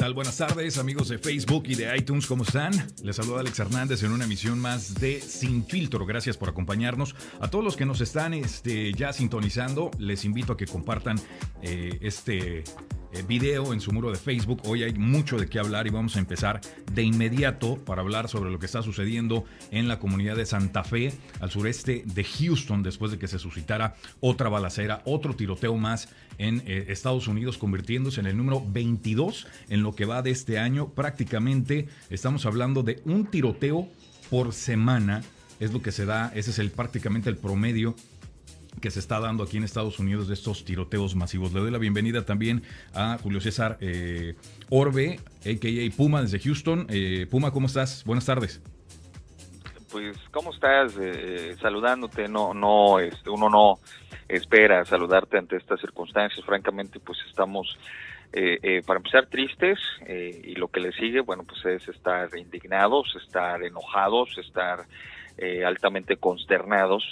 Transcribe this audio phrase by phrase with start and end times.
[0.00, 0.14] tal?
[0.14, 2.72] Buenas tardes, amigos de Facebook y de iTunes, ¿cómo están?
[3.02, 6.06] Les saluda Alex Hernández en una emisión más de Sin Filtro.
[6.06, 7.14] Gracias por acompañarnos.
[7.38, 11.20] A todos los que nos están este, ya sintonizando, les invito a que compartan
[11.60, 12.64] eh, este
[13.12, 14.62] eh, video en su muro de Facebook.
[14.64, 16.60] Hoy hay mucho de qué hablar y vamos a empezar
[16.92, 21.12] de inmediato para hablar sobre lo que está sucediendo en la comunidad de Santa Fe,
[21.40, 26.08] al sureste de Houston, después de que se suscitara otra balacera, otro tiroteo más
[26.40, 30.58] en eh, Estados Unidos, convirtiéndose en el número 22 en lo que va de este
[30.58, 30.88] año.
[30.88, 33.88] Prácticamente estamos hablando de un tiroteo
[34.30, 35.22] por semana.
[35.60, 37.94] Es lo que se da, ese es el prácticamente el promedio
[38.80, 41.52] que se está dando aquí en Estados Unidos de estos tiroteos masivos.
[41.52, 42.62] Le doy la bienvenida también
[42.94, 44.36] a Julio César eh,
[44.70, 45.96] Orbe, a.k.a.
[45.96, 46.86] Puma desde Houston.
[46.88, 48.02] Eh, Puma, ¿cómo estás?
[48.04, 48.62] Buenas tardes.
[49.90, 50.96] Pues, ¿cómo estás?
[51.00, 53.74] Eh, saludándote, no, no, este, uno no
[54.28, 56.44] espera saludarte ante estas circunstancias.
[56.44, 57.76] Francamente, pues estamos,
[58.86, 64.38] para empezar, tristes y lo que le sigue, bueno, pues es estar indignados, estar enojados,
[64.38, 64.86] estar
[65.66, 67.02] altamente consternados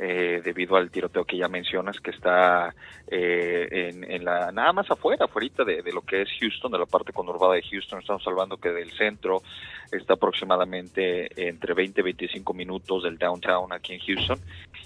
[0.00, 2.72] eh, debido al tiroteo que ya mencionas que está
[3.08, 7.12] eh, en, la nada más afuera, afuera de, lo que es Houston, de la parte
[7.12, 7.98] conurbada de Houston.
[7.98, 9.42] Estamos hablando que del centro
[9.90, 14.38] está aproximadamente entre 20 y 25 minutos del downtown aquí en Houston.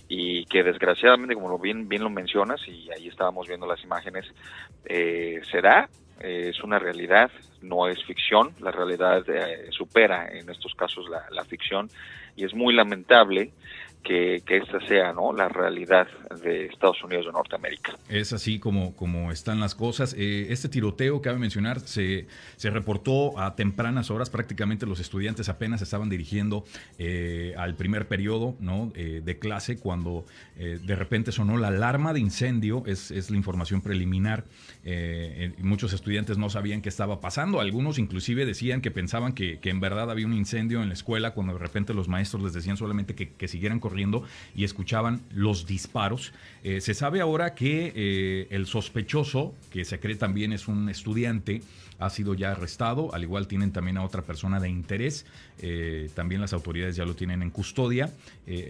[0.09, 4.25] Y que desgraciadamente, como bien bien lo mencionas y ahí estábamos viendo las imágenes,
[4.87, 5.91] eh, se da
[6.21, 9.25] es una realidad, no es ficción, la realidad
[9.71, 11.91] supera en estos casos la, ficción.
[12.37, 13.51] Y es muy lamentable
[14.03, 15.33] que, esta sea ¿no?
[15.33, 16.07] la realidad
[16.43, 17.97] de Estados Unidos de Norteamérica.
[18.09, 20.15] Es así como, como están las cosas.
[20.19, 25.83] Eh, este tiroteo, cabe mencionar, se, se, reportó a tempranas horas, prácticamente los estudiantes apenas
[25.83, 26.65] estaban dirigiendo
[26.99, 28.93] eh, al primer periodo ¿no?
[28.95, 30.25] Eh, de clase cuando
[30.57, 34.45] de repente sonó la alarma de incendio, es, es la información preliminar.
[35.59, 39.81] muchos estudiantes no sabían qué estaba pasando, algunos inclusive decían que pensaban que, que, en
[39.81, 43.15] verdad había un incendio en la escuela cuando de repente los maestros les decían solamente
[43.15, 43.92] que, que siguieran corriendo
[44.55, 46.33] y escuchaban los disparos.
[46.65, 51.63] Eh, se sabe ahora que eh, el sospechoso, que se cree también es un estudiante,
[52.05, 55.27] ha sido ya arrestado, al igual tienen también a otra persona de interés,
[55.61, 58.11] eh, también las autoridades ya lo tienen en custodia.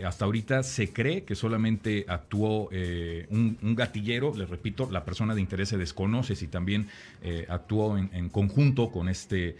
[0.07, 2.69] hasta ahorita se cree que solamente actuó
[3.31, 6.89] un, gatillero, les repito, la persona de interés se desconoce si también
[7.49, 9.57] actuó en, en, conjunto con este,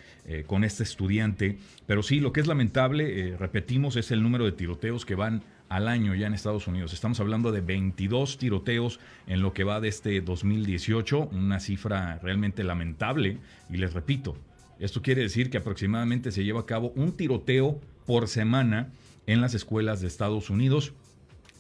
[0.47, 5.05] con este estudiante, pero sí, lo que es lamentable, repetimos, es el número de tiroteos
[5.05, 6.93] que van al año ya en Estados Unidos.
[6.93, 12.63] Estamos hablando de 22 tiroteos en lo que va de este 2018, una cifra realmente
[12.63, 13.39] lamentable.
[13.71, 14.37] Y les repito,
[14.79, 18.93] esto quiere decir que aproximadamente se lleva a cabo un tiroteo por semana
[19.27, 20.93] en las escuelas de Estados Unidos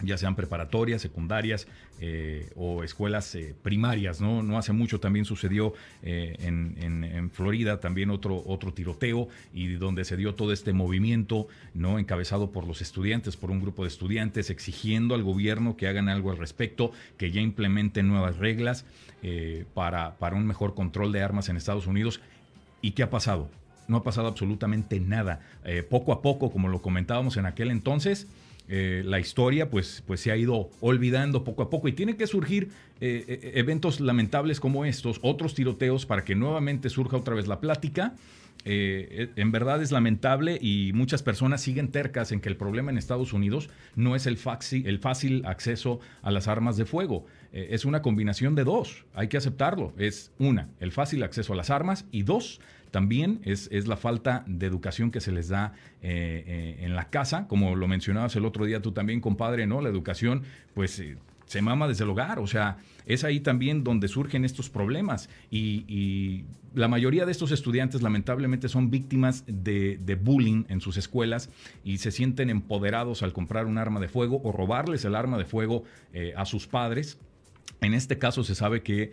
[0.03, 1.67] ya sean preparatorias, secundarias
[2.01, 4.21] eh, o escuelas eh, primarias.
[4.21, 4.43] ¿no?
[4.43, 10.17] no hace mucho también sucedió eh, en, Florida también otro, otro tiroteo y donde se
[10.17, 11.99] dio todo este movimiento ¿no?
[11.99, 16.31] encabezado por los estudiantes, por un grupo de estudiantes, exigiendo al gobierno que hagan algo
[16.31, 18.85] al respecto, que ya implementen nuevas reglas
[19.73, 22.21] para, para un mejor control de armas en Estados Unidos.
[22.81, 23.49] ¿Y qué ha pasado?
[23.87, 25.41] No ha pasado absolutamente nada.
[25.89, 28.27] poco a poco, como lo comentábamos en aquel entonces,
[28.69, 32.27] eh, la historia pues, pues se ha ido olvidando poco a poco y tiene que
[32.27, 37.49] surgir eh, eh, eventos lamentables como estos, otros tiroteos para que nuevamente surja otra vez
[37.49, 38.15] la plática.
[38.65, 43.33] en verdad es lamentable y muchas personas siguen tercas en que el problema en Estados
[43.33, 44.39] Unidos no es el,
[44.85, 47.27] el fácil acceso a las armas de fuego.
[47.53, 49.93] es una combinación de dos, hay que aceptarlo.
[49.99, 52.61] Es una, el fácil acceso a las armas y dos,
[52.93, 55.73] también es, es la falta de educación que se les da
[56.03, 59.81] eh, eh, en la casa, como lo mencionabas el otro día tú también, compadre, ¿no?
[59.81, 60.45] La educación,
[60.75, 61.01] pues...
[61.01, 65.29] Eh, se mama desde el hogar, o sea, es ahí también donde surgen estos problemas
[65.51, 66.45] y,
[66.75, 71.51] la mayoría de estos estudiantes lamentablemente son víctimas de, bullying en sus escuelas
[71.85, 75.45] y se sienten empoderados al comprar un arma de fuego o robarles el arma de
[75.45, 75.85] fuego
[76.35, 77.19] a sus padres.
[77.83, 79.13] En este caso se sabe que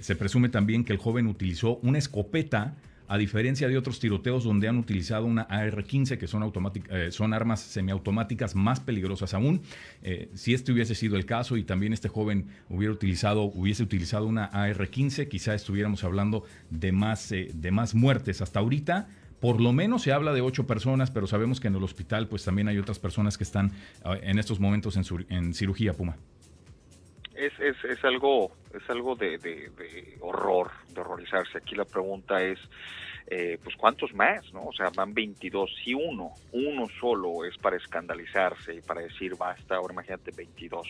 [0.00, 2.74] se presume también que el joven utilizó una escopeta
[3.10, 6.52] a diferencia de otros tiroteos donde han utilizado una AR-15, que son,
[6.90, 9.62] eh, son armas semiautomáticas más peligrosas aún.
[10.04, 14.28] Eh, si este hubiese sido el caso y también este joven hubiera utilizado, hubiese utilizado
[14.28, 18.42] una AR-15, quizá estuviéramos hablando de más, eh, de más muertes.
[18.42, 19.08] Hasta ahorita,
[19.40, 22.44] por lo menos se habla de ocho personas, pero sabemos que en el hospital pues
[22.44, 23.72] también hay otras personas que están
[24.22, 26.16] en estos momentos en, en cirugía, Puma
[27.46, 29.38] es, es, es algo es algo de,
[30.20, 31.58] horror, de horrorizarse.
[31.58, 32.58] Aquí la pregunta es,
[33.26, 34.64] eh, pues cuántos más, ¿no?
[34.66, 35.70] O sea, van 22.
[35.84, 40.86] Si uno, uno solo es para escandalizarse y para decir basta, ahora imagínate 22.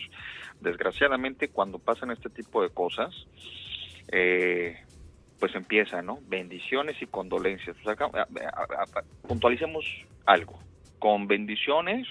[0.59, 3.13] Desgraciadamente, cuando pasan este tipo de cosas,
[4.11, 4.77] eh,
[5.39, 6.19] pues empieza, ¿no?
[6.27, 7.75] Bendiciones y condolencias.
[7.83, 7.97] Pues
[9.27, 9.85] puntualicemos
[10.25, 10.59] algo.
[10.99, 12.07] Con bendiciones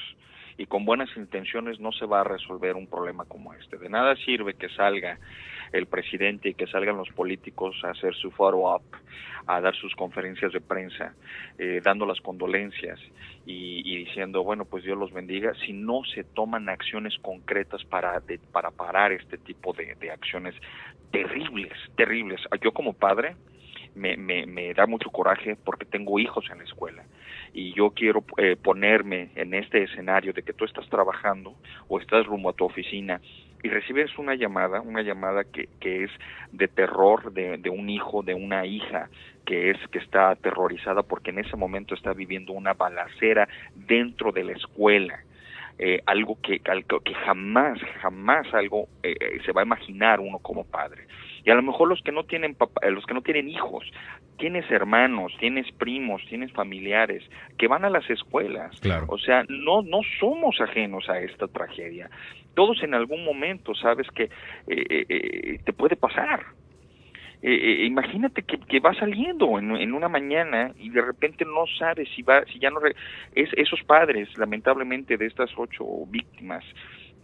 [0.61, 3.79] y con buenas intenciones no se va a resolver un problema como este.
[3.79, 5.19] De nada sirve que salga
[5.73, 8.83] el presidente y que salgan los políticos a hacer su follow-up,
[9.47, 11.15] a dar sus conferencias de prensa,
[11.57, 13.01] eh, dando las condolencias
[13.47, 18.23] y, diciendo, bueno, pues Dios los bendiga, si no se toman acciones concretas para,
[18.53, 20.55] para parar este tipo de, de acciones
[21.11, 22.39] terribles, terribles.
[22.61, 23.35] Yo como padre,
[23.95, 27.03] me, me, da mucho coraje porque tengo hijos en la escuela
[27.52, 31.55] y yo quiero eh, ponerme en este escenario de que tú estás trabajando
[31.88, 33.20] o estás rumbo a tu oficina
[33.62, 36.11] y recibes una llamada, una llamada que, que es
[36.52, 39.11] de terror de, de un hijo, de una hija,
[39.44, 44.44] que es que está aterrorizada porque en ese momento está viviendo una balacera dentro de
[44.44, 45.20] la escuela.
[45.79, 50.64] Eh, algo que, que jamás, jamás algo eh, eh, se va a imaginar uno como
[50.64, 51.06] padre.
[51.44, 53.84] Y a lo mejor los que no tienen papá, los que no tienen hijos,
[54.38, 57.22] tienes hermanos, tienes primos, tienes familiares
[57.58, 58.78] que van a las escuelas.
[58.81, 59.06] Claro.
[59.08, 62.10] O sea, no no somos ajenos a esta tragedia.
[62.54, 64.28] Todos en algún momento sabes que
[64.66, 66.44] te puede pasar.
[67.42, 72.22] imagínate que, que va saliendo en, en, una mañana y de repente no sabes si
[72.22, 72.81] va, si ya no
[73.34, 76.64] es esos padres, lamentablemente de estas ocho víctimas,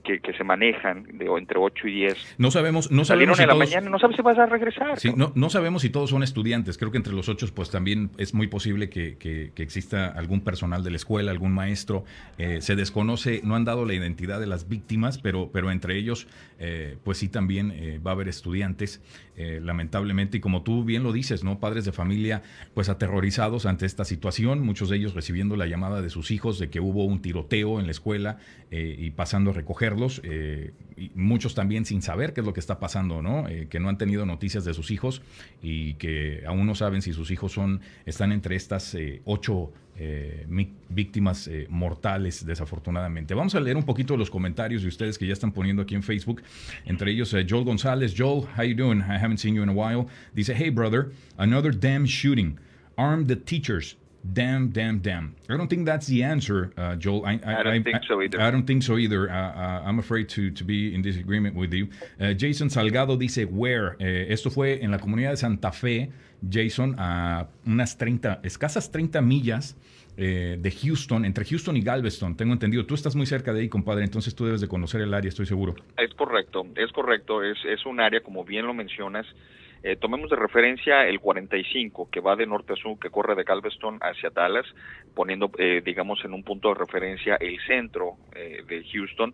[0.06, 2.36] que, se manejan de entre 8 y 10.
[2.38, 4.98] No sabemos, no sabemos si la mañana, no sabes si vas a regresar.
[4.98, 6.78] Sí, no, no sabemos si todos son estudiantes.
[6.78, 10.84] Creo que entre los ocho, pues también es muy posible que, que, exista algún personal
[10.84, 12.04] de la escuela, algún maestro.
[12.38, 16.28] Eh, se desconoce, no han dado la identidad de las víctimas, pero, pero entre ellos,
[16.58, 19.02] eh, pues sí también eh, va a haber estudiantes,
[19.36, 20.38] lamentablemente.
[20.38, 21.60] Y como tú bien lo dices, ¿no?
[21.60, 22.42] Padres de familia,
[22.72, 26.70] pues aterrorizados ante esta situación, muchos de ellos recibiendo la llamada de sus hijos de
[26.70, 28.38] que hubo un tiroteo en la escuela
[28.70, 30.72] y pasando a recoger eh,
[31.14, 33.48] muchos también sin saber qué es lo que está pasando, ¿no?
[33.48, 35.22] Eh, que no han tenido noticias de sus hijos
[35.62, 39.72] y que aún no saben si sus hijos son, están entre estas eh, ocho
[40.90, 43.32] víctimas mortales, desafortunadamente.
[43.32, 46.02] Vamos a leer un poquito los comentarios de ustedes que ya están poniendo aquí en
[46.02, 46.42] Facebook.
[46.84, 48.14] Entre ellos, Joel González.
[48.14, 48.98] Joel, how you doing?
[49.00, 50.06] I haven't seen you in a while.
[50.34, 52.58] Dice, hey brother, another damn shooting.
[52.98, 53.96] Arm the teachers.
[54.32, 55.36] Damn, damn, damn.
[55.48, 57.24] I don't think that's the answer, uh, Joel.
[57.26, 58.40] I, I, I don't I, think so either.
[58.40, 59.30] I don't think so either.
[59.30, 61.88] Uh, uh, I'm afraid to, to be in disagreement with you.
[62.20, 63.96] Uh, Jason Salgado dice, where?
[64.00, 66.10] Eh, esto fue en la comunidad de Santa Fe,
[66.48, 69.76] Jason, a unas 30, escasas 30 millas
[70.16, 72.86] eh, de Houston, entre Houston y Galveston, tengo entendido.
[72.86, 75.46] Tú estás muy cerca de ahí, compadre, entonces tú debes de conocer el área, estoy
[75.46, 75.74] seguro.
[75.98, 77.42] Es correcto, es correcto.
[77.42, 79.26] Es, es un área, como bien lo mencionas,
[79.86, 83.44] eh, tomemos de referencia el 45, que va de norte a sur, que corre de
[83.44, 84.66] Galveston hacia Dallas,
[85.14, 89.32] poniendo, eh, digamos, en un punto de referencia el centro eh, de Houston.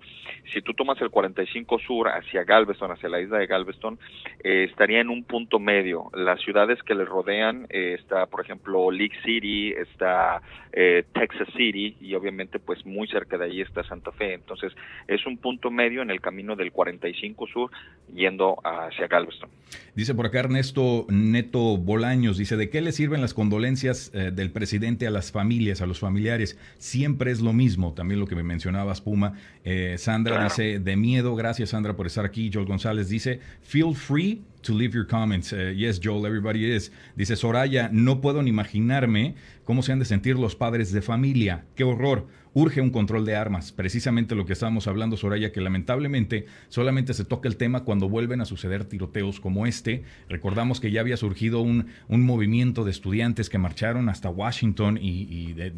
[0.53, 3.99] Si tú tomas el 45 sur hacia Galveston, hacia la isla de Galveston,
[4.45, 6.11] estaría en un punto medio.
[6.13, 12.59] Las ciudades que le rodean, está, por ejemplo, League City, está Texas City, y obviamente,
[12.59, 14.35] pues muy cerca de ahí está Santa Fe.
[14.35, 14.75] Entonces,
[15.09, 17.71] es un punto medio en el camino del 45 sur
[18.13, 19.49] yendo hacia Galveston.
[19.95, 24.51] Dice por acá Ernesto Neto Bolaños, dice, ¿de qué le sirven las condolencias eh, del
[24.51, 26.59] presidente a las familias, a los familiares?
[26.79, 29.35] Siempre es lo mismo, también lo que me mencionabas, Puma.
[29.65, 32.51] Eh, Sandra dice, de miedo, gracias Sandra por estar aquí.
[32.53, 35.53] Joel González dice, feel free to leave your comments.
[35.53, 36.93] Eh, yes, Joel, everybody is.
[37.17, 39.35] Dice Soraya, no puedo ni imaginarme
[39.65, 41.65] cómo se han de sentir los padres de familia.
[41.75, 42.27] Qué horror.
[42.55, 43.73] Urge un control de armas.
[43.73, 48.41] Precisamente lo que estábamos hablando, Soraya, que lamentablemente solamente se toca el tema cuando vuelven
[48.41, 50.03] a suceder tiroteos como este.
[50.29, 55.53] Recordamos que ya había surgido un, un movimiento de estudiantes que marcharon hasta Washington y,
[55.55, 55.71] de,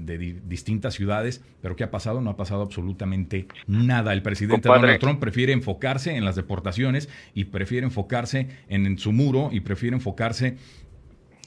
[0.46, 2.20] distintas ciudades, pero ¿qué ha pasado?
[2.20, 4.12] No ha pasado absolutamente nada.
[4.12, 9.50] El presidente Donald Trump prefiere enfocarse en las deportaciones y prefiere enfocarse en su muro
[9.52, 10.56] y prefiere enfocarse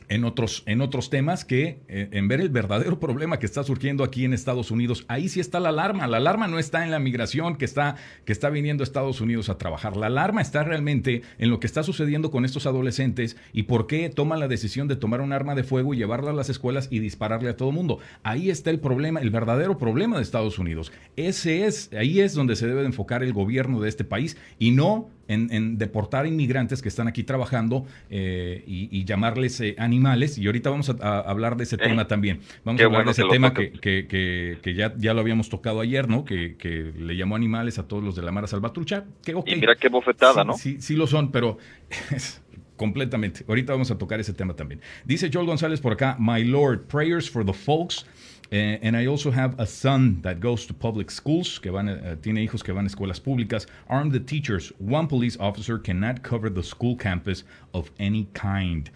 [0.09, 4.03] en otros, en otros temas que eh, en ver el verdadero problema que está surgiendo
[4.03, 5.05] aquí en Estados Unidos.
[5.07, 6.07] Ahí sí está la alarma.
[6.07, 7.95] La alarma no está en la migración que está,
[8.25, 9.97] que está viniendo a Estados Unidos a trabajar.
[9.97, 14.09] La alarma está realmente en lo que está sucediendo con estos adolescentes y por qué
[14.09, 16.99] toman la decisión de tomar un arma de fuego y llevarla a las escuelas y
[16.99, 17.99] dispararle a todo el mundo.
[18.23, 20.91] Ahí está el problema, el verdadero problema de Estados Unidos.
[21.15, 24.71] Ese es, ahí es donde se debe de enfocar el gobierno de este país y
[24.71, 30.37] no en, deportar inmigrantes que están aquí trabajando eh, y, llamarles eh, animales.
[30.37, 32.41] Y ahorita vamos a, hablar de ese tema también.
[32.63, 36.25] Vamos a hablar de ese tema que, que, ya, ya lo habíamos tocado ayer, ¿no?
[36.25, 36.55] Que,
[36.97, 39.05] le llamó animales a todos los de la Mara Salvatrucha.
[39.23, 40.53] Que, Y mira qué bofetada, ¿no?
[40.53, 41.57] Sí, sí lo son, pero...
[42.77, 43.43] completamente.
[43.47, 44.81] Ahorita vamos a tocar ese tema también.
[45.03, 48.05] Dice Joel González por acá, My Lord, prayers for the folks
[48.51, 52.15] Uh, and I also have a son that goes to public schools, que van, uh,
[52.21, 53.67] tiene hijos que van a escuelas públicas.
[53.89, 54.71] Arm the teachers.
[54.79, 58.89] One police officer cannot cover the school campus of any kind.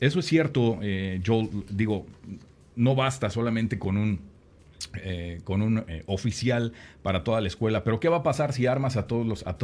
[0.00, 2.06] eso es cierto, eh, yo digo,
[2.74, 4.18] no basta solamente con un
[4.96, 7.84] eh, con un eh, oficial para toda la escuela.
[7.84, 9.56] Pero ¿qué va a pasar si armas a todos los, a,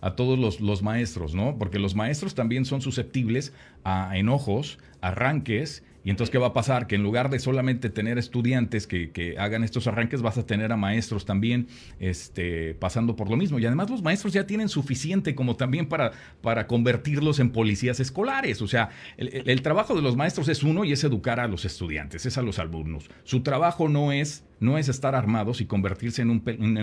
[0.00, 1.56] a todos los, los, maestros, no?
[1.58, 3.52] Porque los maestros también son susceptibles
[3.84, 6.86] a enojos, arranques y entonces, ¿qué va a pasar?
[6.86, 10.76] Que en lugar de solamente tener estudiantes que, hagan estos arranques, vas a tener a
[10.76, 11.68] maestros también
[12.00, 13.58] este, pasando por lo mismo.
[13.58, 18.62] Y además los maestros ya tienen suficiente como también para, para convertirlos en policías escolares.
[18.62, 22.26] O sea, el, trabajo de los maestros es uno y es educar a los estudiantes,
[22.26, 23.08] es a los alumnos.
[23.22, 26.42] Su trabajo no es, no es estar armados y convertirse en un,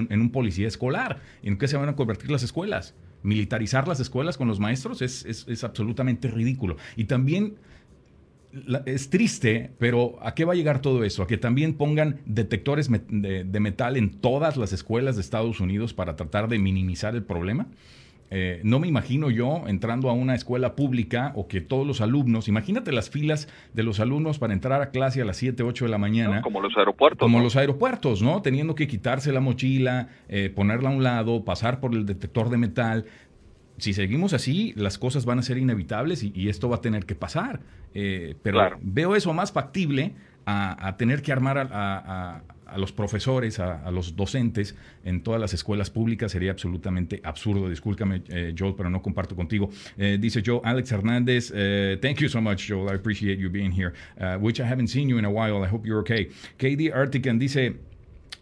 [0.09, 1.19] en, un policía escolar.
[1.43, 2.95] ¿En qué se van a convertir las escuelas?
[3.21, 6.77] militarizar las escuelas con los maestros es, es, es, absolutamente ridículo.
[6.95, 7.57] Y también
[8.85, 11.23] es triste, pero ¿a qué va a llegar todo eso?
[11.23, 16.15] A que también pongan detectores de, metal en todas las escuelas de Estados Unidos para
[16.15, 17.67] tratar de minimizar el problema.
[18.31, 22.47] Eh, no me imagino yo entrando a una escuela pública o que todos los alumnos,
[22.47, 25.91] imagínate las filas de los alumnos para entrar a clase a las 7, 8 de
[25.91, 26.41] la mañana.
[26.43, 27.25] como los aeropuertos.
[27.25, 28.41] Como los aeropuertos, ¿no?
[28.43, 32.57] Teniendo que quitarse la mochila, eh, ponerla a un lado, pasar por el detector de
[32.57, 33.05] metal,
[33.79, 37.15] si seguimos así, las cosas van a ser inevitables y, esto va a tener que
[37.15, 37.59] pasar.
[37.93, 40.13] Eh, pero veo eso más factible
[40.45, 42.43] a, tener que armar a,
[42.77, 46.31] los profesores, a, los docentes en todas las escuelas públicas.
[46.31, 47.69] Sería absolutamente absurdo.
[47.69, 49.69] Discúlpame, eh, Joel, pero no comparto contigo.
[49.97, 51.51] Eh, dice Joe, Alex Hernández,
[52.01, 52.91] thank you so much, Joel.
[52.91, 53.93] I appreciate you being here,
[54.39, 55.63] which I haven't seen you in a while.
[55.63, 56.29] I hope you're okay.
[56.57, 57.77] KD Artican dice,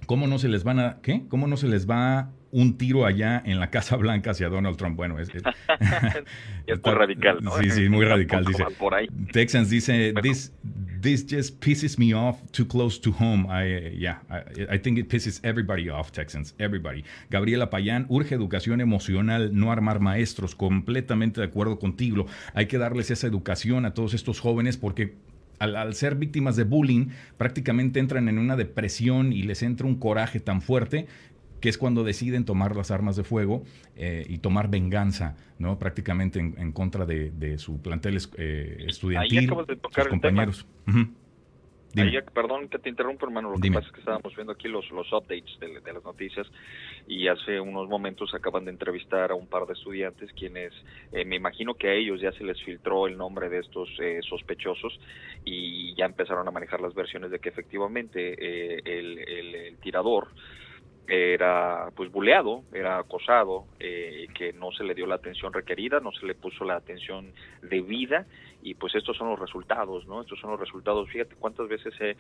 [0.06, 1.26] ¿cómo no se les van a, qué?
[1.28, 4.96] ¿Cómo no se les va un tiro allá en la Casa Blanca hacia Donald Trump.
[4.96, 5.44] Bueno, es, es
[6.84, 7.58] muy radical, ¿no?
[7.58, 8.46] Sí, sí, muy radical.
[8.46, 9.08] Dice, por ahí.
[9.32, 10.54] Texans dice, this,
[11.02, 13.48] this just pisses me off too close to home.
[13.50, 17.04] I, yeah, I, I, think it pisses everybody off, Texans, everybody.
[17.30, 20.56] Gabriela Payán, urge educación emocional, no armar maestros.
[20.56, 22.26] Completamente de acuerdo contigo.
[22.54, 25.16] Hay que darles esa educación a todos estos jóvenes porque
[25.60, 29.96] al, al, ser víctimas de bullying, prácticamente entran en una depresión y les entra un
[29.96, 31.08] coraje tan fuerte
[31.60, 33.64] que es cuando deciden tomar las armas de fuego
[33.96, 35.80] eh, y tomar venganza, ¿no?
[35.80, 40.68] Prácticamente en, contra de, su plantel eh, estudiantil, Ahí de sus compañeros.
[42.34, 43.52] perdón que te interrumpa, hermano.
[43.52, 46.46] Lo que pasa es que estábamos viendo aquí los, los updates de, las noticias
[47.08, 50.74] y hace unos momentos acaban de entrevistar a un par de estudiantes quienes
[51.12, 53.90] eh, me imagino que a ellos ya se les filtró el nombre de estos
[54.30, 55.00] sospechosos
[55.44, 58.34] y ya empezaron a manejar las versiones de que efectivamente
[58.86, 60.28] el, el tirador
[61.08, 66.12] era pues buleado, era acosado, eh, que no se le dio la atención requerida, no
[66.12, 68.26] se le puso la atención debida
[68.62, 70.22] y pues estos son los resultados, ¿no?
[70.22, 71.10] Estos son los resultados.
[71.10, 72.16] Fíjate cuántas veces eh,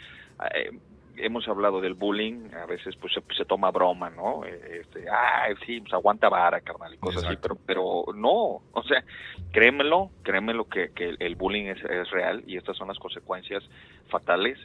[1.17, 4.45] hemos hablado del bullying, a veces pues se, toma broma, ¿no?
[4.45, 9.03] Este, ah, sí, pues aguanta vara, carnal, y cosas así, pero, pero no, o sea,
[9.51, 13.63] créemelo, créemelo que, que el bullying es, es real y estas son las consecuencias
[14.07, 14.57] fatales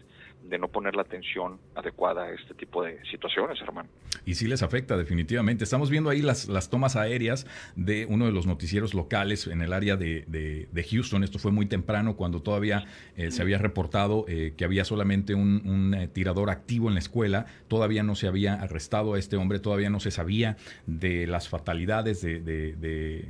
[0.44, 3.88] de no poner la atención adecuada a este tipo de situaciones, hermano.
[4.24, 5.64] Y sí les afecta, definitivamente.
[5.64, 7.46] Estamos viendo ahí las, las tomas aéreas
[7.76, 11.24] de uno de los noticieros locales en el área de, de, Houston.
[11.24, 12.84] Esto fue muy temprano, cuando todavía
[13.16, 17.46] eh, se había reportado eh, que había solamente un, eh, tirador activo en la escuela.
[17.68, 20.56] Todavía no se había arrestado a este hombre, todavía no se sabía
[20.86, 23.26] de las fatalidades de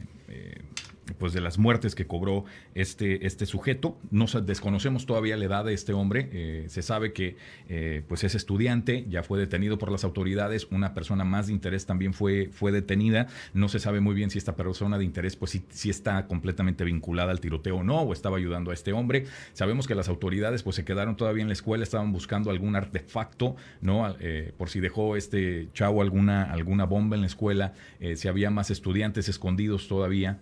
[1.19, 3.99] pues de las muertes que cobró este, este sujeto.
[4.11, 6.28] No desconocemos todavía la edad de este hombre.
[6.33, 7.37] Eh, se sabe que
[7.69, 10.69] eh, pues es estudiante, ya fue detenido por las autoridades.
[10.71, 13.28] Una persona más de interés también fue, fue detenida.
[13.54, 17.31] No se sabe muy bien si esta persona de interés pues si, está completamente vinculada
[17.31, 19.26] al tiroteo o no, o estaba ayudando a este hombre.
[19.52, 23.57] Sabemos que las autoridades pues se quedaron todavía en la escuela, estaban buscando algún artefacto,
[23.81, 24.14] ¿no?
[24.21, 27.75] Eh, por si dejó este chavo alguna, alguna bomba en la escuela,
[28.14, 30.38] si había más estudiantes escondidos todavía.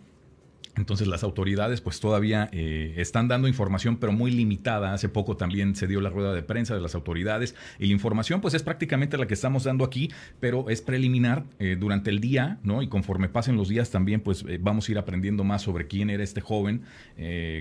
[0.76, 4.92] Entonces las autoridades pues todavía eh, están dando información pero muy limitada.
[4.92, 8.40] Hace poco también se dio la rueda de prensa de las autoridades y la información
[8.40, 12.58] pues es prácticamente la que estamos dando aquí, pero es preliminar eh, durante el día,
[12.62, 12.82] ¿no?
[12.82, 16.10] Y conforme pasen los días también pues eh, vamos a ir aprendiendo más sobre quién
[16.10, 16.82] era este joven,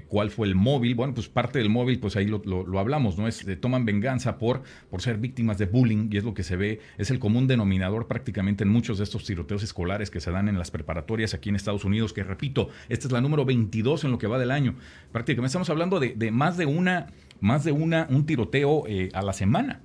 [0.07, 0.95] cuál fue el móvil.
[0.95, 3.27] Bueno, pues parte del móvil pues ahí lo, lo, hablamos, ¿no?
[3.27, 6.79] Es toman venganza por, por ser víctimas de bullying y es lo que se ve,
[6.97, 10.57] es el común denominador prácticamente en muchos de estos tiroteos escolares que se dan en
[10.57, 12.69] las preparatorias aquí en Estados Unidos, que repito,
[12.99, 14.75] esta es la número 22 en lo que va del año.
[15.11, 17.07] Prácticamente estamos hablando de, más de una,
[17.39, 19.81] más de una, un tiroteo eh, a la semana.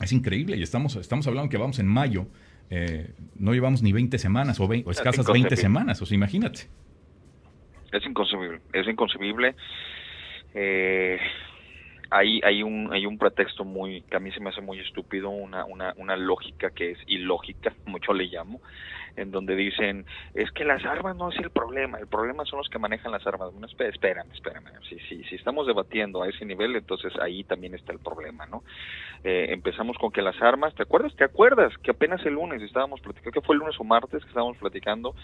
[0.00, 2.26] Es increíble y estamos, estamos hablando que vamos en mayo.
[2.68, 6.62] Eh, no llevamos ni 20 semanas o, escasas 20 semanas, o sea, imagínate.
[7.92, 9.54] Es inconcebible, es inconcebible.
[10.54, 11.18] Eh,
[12.10, 15.30] hay, hay, un, hay un pretexto muy, que a mí se me hace muy estúpido,
[15.30, 18.60] una, una, una lógica que es ilógica, mucho le llamo,
[19.16, 22.68] en donde dicen, es que las armas no es el problema, el problema son los
[22.68, 23.52] que manejan las armas.
[23.52, 27.92] Bueno, espérame, espérame, si, si, si estamos debatiendo a ese nivel, entonces ahí también está
[27.92, 28.62] el problema, ¿no?
[29.24, 31.14] Eh, empezamos con que las armas, ¿te acuerdas?
[31.16, 34.28] ¿Te acuerdas que apenas el lunes estábamos platicando, que fue el lunes o martes que
[34.28, 35.14] estábamos platicando,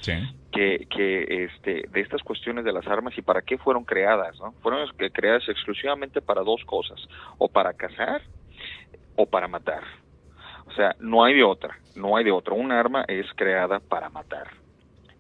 [0.50, 4.52] que, que este, de estas cuestiones de las armas y para qué fueron creadas, ¿no?
[4.62, 7.00] Fueron creadas exclusivamente para dos cosas,
[7.38, 8.22] o para cazar
[9.16, 10.01] o para matar.
[10.72, 12.54] O sea, no hay de otra, no hay de otra.
[12.54, 14.48] Un arma es creada para matar.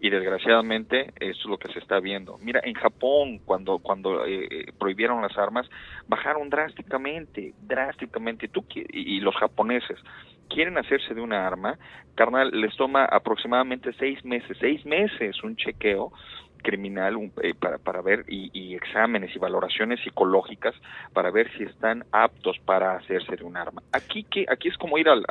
[0.00, 2.38] Y desgraciadamente eso es lo que se está viendo.
[2.38, 5.68] Mira, en Japón, cuando, cuando eh, eh, prohibieron las armas,
[6.08, 8.48] bajaron drásticamente, drásticamente.
[8.48, 9.98] Tú, y, y los japoneses
[10.48, 11.78] quieren hacerse de una arma,
[12.14, 16.12] carnal, les toma aproximadamente seis meses, seis meses un chequeo
[16.62, 20.74] criminal eh, para, para ver y, exámenes y valoraciones psicológicas
[21.12, 23.82] para ver si están aptos para hacerse de un arma.
[23.92, 25.24] Aquí que aquí es como ir al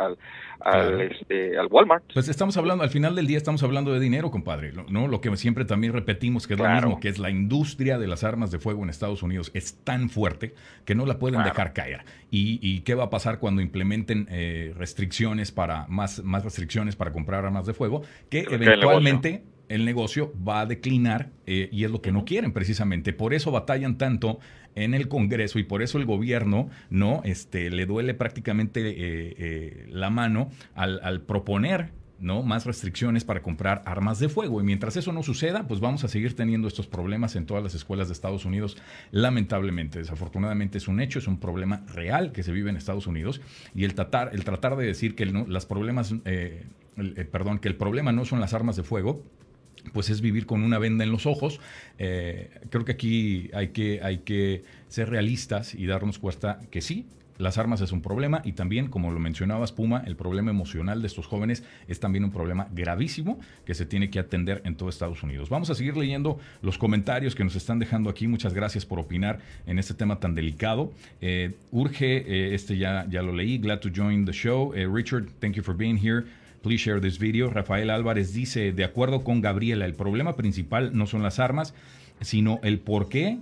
[0.64, 2.04] al, este, al, Walmart.
[2.14, 5.08] Pues estamos hablando, al final del día estamos hablando de dinero, compadre, ¿no?
[5.08, 8.24] Lo que siempre también repetimos que es lo mismo, que es la industria de las
[8.24, 10.54] armas de fuego en Estados Unidos es tan fuerte
[10.86, 12.04] que no la pueden dejar caer.
[12.30, 17.46] Y, qué va a pasar cuando implementen eh, restricciones para más, más restricciones para comprar
[17.46, 18.02] armas de fuego?
[18.30, 23.14] Que eventualmente el negocio va a declinar eh, y es lo que no quieren precisamente.
[23.14, 24.40] Por eso batallan tanto
[24.76, 29.88] en el Congreso y por eso el gobierno no este, le duele prácticamente eh, eh,
[29.90, 32.44] la mano al, proponer ¿no?
[32.44, 34.60] más restricciones para comprar armas de fuego.
[34.60, 37.74] Y mientras eso no suceda, pues vamos a seguir teniendo estos problemas en todas las
[37.74, 38.78] escuelas de Estados Unidos,
[39.12, 40.00] lamentablemente.
[40.00, 43.40] Desafortunadamente es un hecho, es un problema real que se vive en Estados Unidos.
[43.74, 46.14] Y el tratar, el tratar de decir que las problemas,
[47.32, 49.24] perdón, que el problema no son las armas de fuego,
[49.94, 51.60] pues es vivir con una venda en los ojos.
[52.00, 57.06] Eh, creo que aquí hay que, hay que ser realistas y darnos cuenta que sí,
[57.42, 61.08] las armas es un problema y también, como lo mencionabas, Puma, el problema emocional de
[61.08, 65.24] estos jóvenes es también un problema gravísimo que se tiene que atender en todo Estados
[65.24, 65.50] Unidos.
[65.50, 68.28] Vamos a seguir leyendo los comentarios que nos están dejando aquí.
[68.28, 70.94] Muchas gracias por opinar en este tema tan delicado.
[71.20, 74.72] Eh, urge, eh, este ya, ya lo leí, glad to join the show.
[74.72, 76.26] Richard, thank you for being here.
[76.62, 77.50] Please share this video.
[77.50, 81.74] Rafael Álvarez dice, de acuerdo con Gabriela, el problema principal no son las armas,
[82.22, 83.40] sino el por qué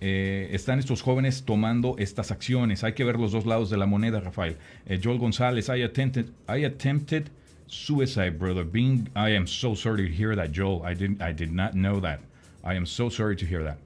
[0.00, 2.82] eh, están estos jóvenes tomando estas acciones.
[2.82, 4.56] Hay que ver los dos lados de la moneda, Rafael.
[4.86, 7.28] Eh, Joel González, I attempted, I attempted
[7.66, 8.64] suicide, brother.
[8.64, 10.82] Being, I am so sorry to hear that, Joel.
[10.82, 12.20] I didn't, I did not know that.
[12.64, 13.76] I am so sorry to hear that,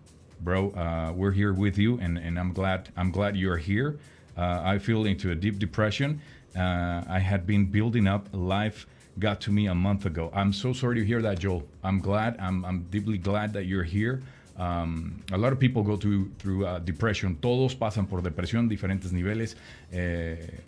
[0.41, 0.71] bro.
[0.71, 3.99] Uh, we're here with you, and, and I'm glad, I'm glad you're here.
[4.37, 6.21] Uh, I feel into a deep depression.
[6.57, 8.29] Uh, I had been building up.
[8.33, 8.87] Life
[9.19, 10.31] got to me a month ago.
[10.35, 11.65] I'm so sorry to hear that, Joel.
[11.83, 12.37] I'm glad.
[12.39, 14.23] I'm, deeply glad that you're here.
[14.59, 17.37] Um, a lot of people go through, through uh, depression.
[17.37, 19.57] Todos pasan por depresión, diferentes niveles.
[19.93, 20.61] Eh,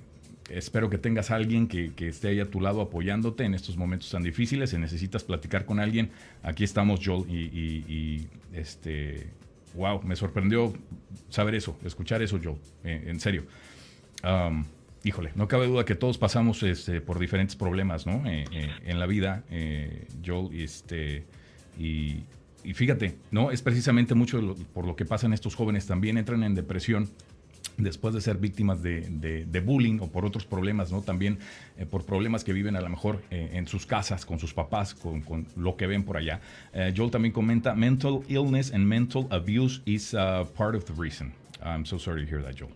[0.51, 4.11] espero que tengas alguien que, que, esté ahí a tu lado apoyándote en estos momentos
[4.11, 4.70] tan difíciles.
[4.70, 6.11] Si necesitas platicar con alguien,
[6.42, 7.24] aquí estamos, Joel.
[7.31, 9.27] Y este,
[9.74, 10.72] wow, me sorprendió
[11.31, 12.59] saber eso, escuchar eso, Joel.
[12.85, 13.44] Eh, en serio.
[14.24, 14.64] Um,
[15.09, 18.27] híjole, no cabe duda que todos pasamos este, por diferentes problemas, ¿no?
[18.27, 21.25] Eh, eh, en la vida, eh, Joel, este,
[21.79, 22.25] y,
[22.75, 23.51] fíjate, ¿no?
[23.51, 27.09] Es precisamente mucho por lo que pasan estos jóvenes, también entran en depresión
[27.79, 31.01] después de ser víctimas de, bullying o por otros problemas, ¿no?
[31.01, 31.38] También
[31.90, 35.47] por problemas que viven a lo mejor en sus casas, con sus papás, con, con
[35.57, 36.40] lo que ven por allá.
[36.97, 40.11] Joel también comenta, mental illness and mental abuse is
[40.57, 41.33] part of the reason.
[41.62, 42.73] I'm so sorry to hear that, Joel.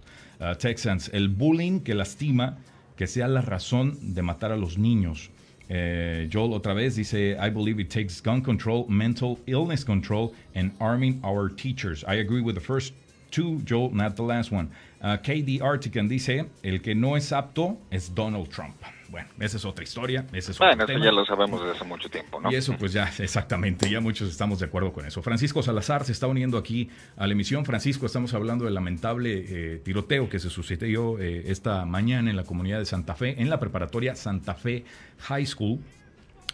[0.58, 2.58] Texans, el bullying que lastima,
[2.96, 5.30] que sea la razón de matar a los niños.
[5.68, 10.72] Eh, Joel otra vez dice, I believe it takes gun control, mental illness control, and
[10.80, 12.04] arming our teachers.
[12.06, 12.92] I agree with the first
[13.30, 14.70] two, Joel, not the last one.
[15.00, 18.76] Uh, KD Artican dice, el que no es apto es Donald Trump.
[19.12, 20.26] Bueno, esa es otra historia.
[20.32, 22.50] Ese es bueno, eso ya lo sabemos desde hace mucho tiempo, ¿no?
[22.50, 25.20] Y eso, pues ya, exactamente, ya muchos estamos de acuerdo con eso.
[25.20, 27.66] Francisco Salazar se está uniendo aquí a la emisión.
[27.66, 32.44] Francisco, estamos hablando del lamentable eh, tiroteo que se sucedió eh, esta mañana en la
[32.44, 34.86] comunidad de Santa Fe, en la preparatoria Santa Fe
[35.28, 35.80] High School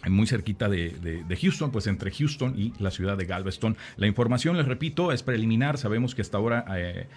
[0.07, 3.75] muy cerquita de, Houston, pues entre Houston y la ciudad de Galveston.
[3.97, 5.77] La información, les repito, es preliminar.
[5.77, 7.07] Sabemos que hasta ahora eh,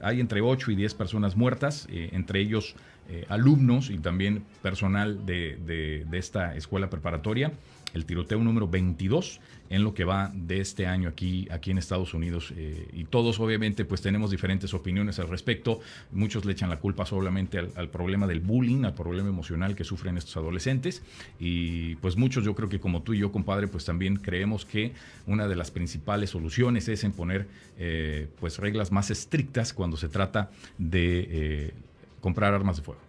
[0.00, 2.76] hay entre 8 y 10 personas muertas, entre ellos
[3.10, 7.52] eh, alumnos y también personal de, esta escuela preparatoria.
[7.94, 12.14] El tiroteo número 22 en lo que va de este año aquí, aquí en Estados
[12.14, 12.52] Unidos.
[12.56, 15.80] Eh, y todos obviamente pues tenemos diferentes opiniones al respecto.
[16.12, 20.16] Muchos le echan la culpa solamente al, problema del bullying, al problema emocional que sufren
[20.16, 21.02] estos adolescentes.
[21.38, 24.92] Y pues muchos yo creo que como tú y yo, compadre, pues también creemos que
[25.26, 27.46] una de las principales soluciones es en poner
[27.78, 31.72] eh, pues reglas más estrictas cuando se trata de
[32.20, 33.08] comprar armas de fuego.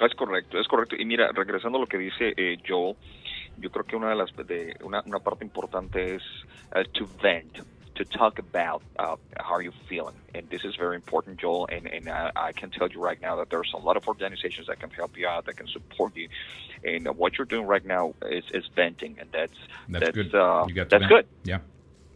[0.00, 0.96] Es correcto, es correcto.
[0.98, 2.96] Y mira, regresando a lo que dice eh, Joe,
[3.62, 6.22] yo creo que una de las de una, una parte importante es
[6.74, 7.62] uh, to vent
[7.94, 10.14] to talk about uh, how you feeling.
[10.34, 11.68] And this is very important, Joel.
[11.70, 14.66] And, and uh, I can tell you right now that there's a lot of organizations
[14.68, 16.28] that can help you out, that can support you.
[16.84, 19.52] And what you're doing right now is, is venting, and that's
[19.88, 20.34] that's, that's good.
[20.34, 21.08] Uh, that's vent.
[21.08, 21.26] good.
[21.44, 21.58] Yeah,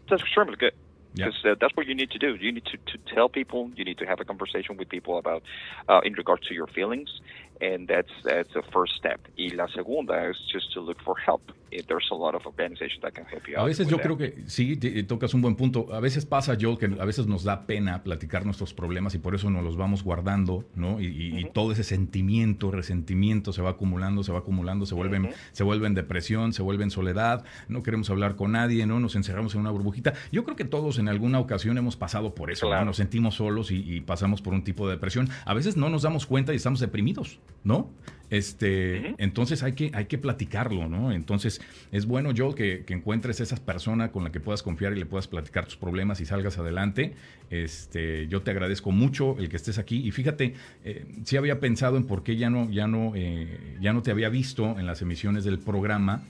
[0.09, 0.72] that's extremely good.
[1.14, 1.26] Yeah.
[1.26, 2.35] Because uh, that's what you need to do.
[2.35, 3.70] You need to, to tell people.
[3.74, 5.42] You need to have a conversation with people about,
[5.88, 7.20] uh, in regards to your feelings,
[7.60, 9.20] and that's that's the first step.
[9.36, 11.42] Y la segunda is just to look for help.
[11.88, 14.04] There's a lot of organizations that can help you A veces yo that.
[14.06, 15.92] creo que sí, te- tocas un buen punto.
[15.92, 19.34] A veces pasa, Joel, que a veces nos da pena platicar nuestros problemas y por
[19.34, 21.00] eso nos los vamos guardando, ¿no?
[21.00, 25.64] Y, y- todo ese sentimiento, resentimiento se va acumulando, se va acumulando, se vuelven, se
[25.64, 29.00] vuelve en depresión, se vuelve en soledad, no queremos hablar con nadie, ¿no?
[29.00, 30.14] Nos encerramos en una burbujita.
[30.32, 32.72] Yo creo que todos en alguna ocasión hemos pasado por eso.
[32.84, 35.28] Nos sentimos solos y, y pasamos por un tipo de depresión.
[35.44, 37.90] A veces no nos damos cuenta y estamos deprimidos, ¿no?
[38.28, 41.12] Este, entonces hay que, hay que platicarlo, ¿no?
[41.12, 41.61] Entonces
[41.92, 45.06] es bueno, Joel, que, que encuentres esa persona con la que puedas confiar y le
[45.06, 47.14] puedas platicar tus problemas y salgas adelante.
[47.50, 50.54] Este, yo te agradezco mucho el que estés aquí y fíjate,
[50.85, 54.11] eh, sí había pensado en por qué ya no, ya no, eh, ya no te
[54.11, 56.22] había visto en las emisiones del programa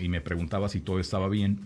[0.00, 1.60] y me preguntaba si todo estaba bien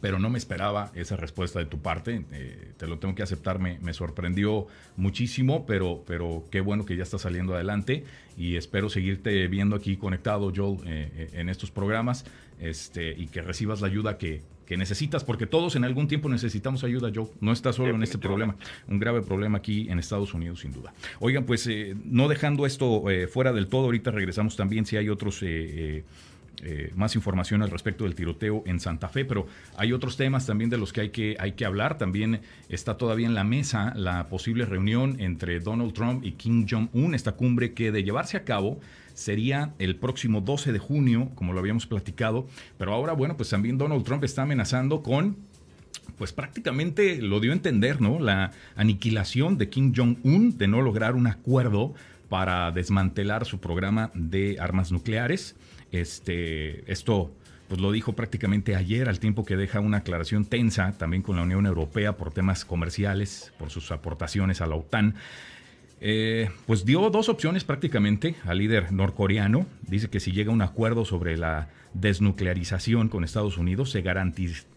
[0.00, 2.24] pero no me esperaba esa respuesta de tu parte.
[2.32, 6.96] eh, te lo tengo que aceptar, me, me sorprendió muchísimo, pero, pero qué bueno que
[6.96, 8.04] ya está saliendo adelante
[8.36, 12.24] y espero seguirte viendo aquí conectado, Joel, eh, eh, en estos programas
[12.60, 16.84] este, y que recibas la ayuda que, que necesitas, porque todos en algún tiempo necesitamos
[16.84, 17.28] ayuda, Joel.
[17.40, 18.56] No estás solo en este problema,
[18.88, 20.94] un grave problema aquí en Estados Unidos, sin duda.
[21.20, 25.08] Oigan, pues eh, no dejando esto eh, fuera del todo, ahorita regresamos también si hay
[25.08, 25.42] otros...
[25.42, 26.04] eh,
[26.62, 30.70] eh, más información al respecto del tiroteo en Santa Fe, pero hay otros temas también
[30.70, 31.98] de los que hay que, hay que hablar.
[31.98, 37.14] También está todavía en la mesa la posible reunión entre Donald Trump y Kim Jong-un,
[37.14, 38.80] esta cumbre que de llevarse a cabo
[39.14, 42.46] sería el próximo 12 de junio, como lo habíamos platicado,
[42.78, 45.36] pero ahora, bueno, pues también Donald Trump está amenazando con
[46.18, 48.20] pues prácticamente lo dio a entender, ¿no?
[48.20, 51.94] La aniquilación de Kim Jong-un de no lograr un acuerdo
[52.28, 55.56] para desmantelar su programa de armas nucleares.
[55.94, 57.30] Este, esto
[57.68, 61.42] pues lo dijo prácticamente ayer, al tiempo que deja una aclaración tensa también con la
[61.42, 65.14] Unión Europea por temas comerciales, por sus aportaciones a la OTAN.
[66.00, 69.66] Eh, pues dio dos opciones prácticamente al líder norcoreano.
[69.82, 74.02] Dice que si llega un acuerdo sobre la desnuclearización con Estados Unidos, se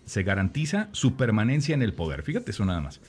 [0.05, 2.21] se garantiza su permanencia en el poder.
[2.21, 3.01] Fíjate eso nada más.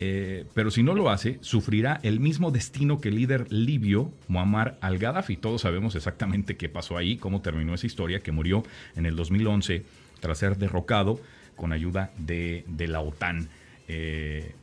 [0.00, 4.76] Eh, pero si no lo hace, sufrirá el mismo destino que el líder libio Muammar
[4.80, 5.36] al-Gaddafi.
[5.36, 8.64] Todos sabemos exactamente qué pasó ahí, cómo terminó esa historia, que murió
[8.96, 9.84] en el 2011
[10.20, 11.20] tras ser derrocado
[11.56, 13.48] con ayuda de, la OTAN.
[13.88, 14.54] Eh,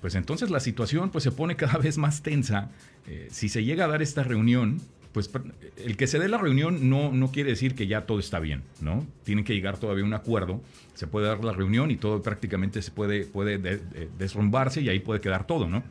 [0.00, 2.70] pues entonces la situación pues, se pone cada vez más tensa.
[3.08, 4.80] Eh, si se llega a dar esta reunión,
[5.16, 5.30] pues
[5.78, 8.64] el que se dé la reunión no, no quiere decir que ya todo está bien,
[8.82, 9.06] ¿no?
[9.24, 10.60] Tiene que llegar todavía a un acuerdo,
[10.92, 14.90] se puede dar la reunión y todo prácticamente se puede, puede de, de, desrumbarse y
[14.90, 15.82] ahí puede quedar todo, ¿no?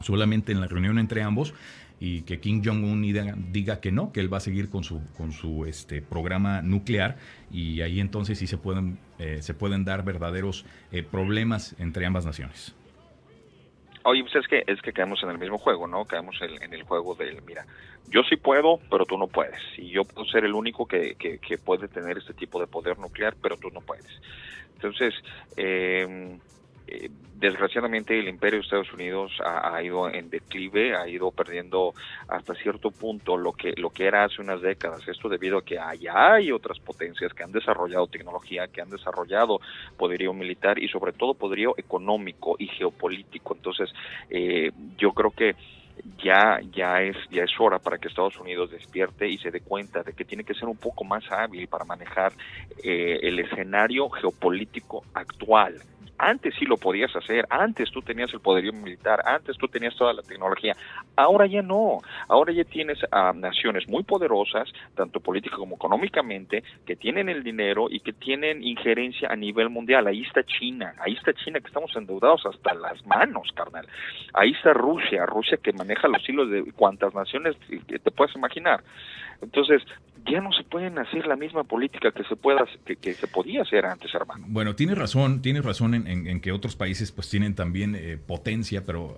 [0.00, 1.52] Solamente en la reunión entre ambos
[2.00, 3.02] y que Kim Jong-un
[3.52, 7.18] diga, que no, que él va a seguir con su, con su este, programa nuclear
[7.52, 12.24] y ahí entonces sí se pueden, eh, se pueden dar verdaderos eh, problemas entre ambas
[12.24, 12.74] naciones.
[14.06, 16.04] Oye, pues es que, es que caemos en el mismo juego, ¿no?
[16.04, 17.66] Caemos en, el juego del, mira,
[18.06, 19.60] yo sí puedo, pero tú no puedes.
[19.78, 22.98] Y yo puedo ser el único que, que, que puede tener este tipo de poder
[22.98, 24.10] nuclear, pero tú no puedes.
[24.74, 25.14] Entonces,
[25.56, 26.38] eh,
[26.86, 31.92] eh, desgraciadamente el imperio de Estados Unidos ha, ido en declive, ha ido perdiendo
[32.28, 35.06] hasta cierto punto lo que lo que era hace unas décadas.
[35.06, 39.60] Esto debido a que allá hay otras potencias que han desarrollado tecnología, que han desarrollado
[39.98, 43.54] poderío militar y sobre todo poderío económico y geopolítico.
[43.54, 43.92] Entonces,
[44.30, 45.54] eh, yo creo que
[46.22, 50.02] ya ya es ya es hora para que Estados Unidos despierte y se dé cuenta
[50.02, 52.32] de que tiene que ser un poco más hábil para manejar
[52.82, 55.80] eh, el escenario geopolítico actual
[56.24, 60.14] antes sí lo podías hacer, antes tú tenías el poderío militar, antes tú tenías toda
[60.14, 60.74] la tecnología,
[61.16, 66.96] ahora ya no, ahora ya tienes a naciones muy poderosas, tanto política como económicamente, que
[66.96, 71.34] tienen el dinero y que tienen injerencia a nivel mundial, ahí está China, ahí está
[71.34, 73.86] China que estamos endeudados hasta las manos, carnal,
[74.32, 77.54] ahí está Rusia, Rusia que maneja los hilos de cuantas naciones
[77.86, 78.82] que te puedas imaginar,
[79.42, 79.82] entonces
[80.26, 83.84] ya no se pueden hacer la misma política que se pueda que, se podía hacer
[83.84, 84.44] antes, hermano.
[84.48, 88.84] Bueno, tienes razón, tienes razón en, en, que otros países pues tienen también eh, potencia,
[88.84, 89.16] pero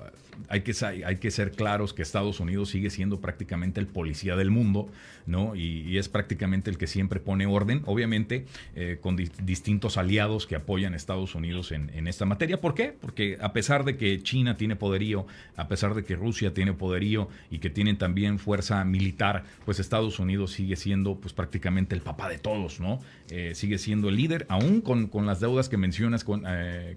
[0.49, 4.51] hay que hay que ser claros que Estados Unidos sigue siendo prácticamente el policía del
[4.51, 4.89] mundo,
[5.27, 5.55] ¿no?
[5.57, 10.55] Y, es prácticamente el que siempre pone orden, obviamente eh, con di distintos aliados que
[10.55, 12.61] apoyan a Estados Unidos en, en, esta materia.
[12.61, 12.93] ¿Por qué?
[13.01, 17.29] Porque a pesar de que China tiene poderío, a pesar de que Rusia tiene poderío
[17.51, 22.29] y que tienen también fuerza militar, pues Estados Unidos sigue siendo pues prácticamente el papá
[22.29, 23.01] de todos, ¿no?
[23.31, 26.45] Eh, sigue siendo el líder, aún con, las deudas que mencionas con,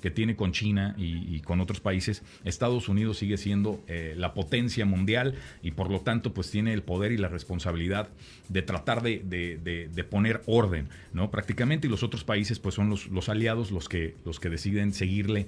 [0.01, 3.83] que tiene con China y, con otros países, Estados Unidos sigue siendo
[4.15, 8.09] la potencia mundial y por lo tanto pues tiene el poder y la responsabilidad
[8.49, 11.31] de tratar de, poner orden, ¿no?
[11.31, 14.93] Prácticamente y los otros países pues son los, los aliados los que, los que deciden
[14.93, 15.47] seguirle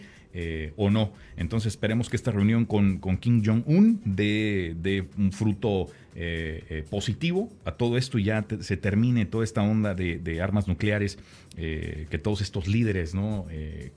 [0.77, 1.11] o no.
[1.35, 7.49] Entonces esperemos que esta reunión con, con Kim Jong-un dé un fruto eh, eh, positivo
[7.63, 11.17] a todo esto y ya se termine toda esta onda de, armas nucleares
[11.55, 13.45] eh, que todos estos líderes no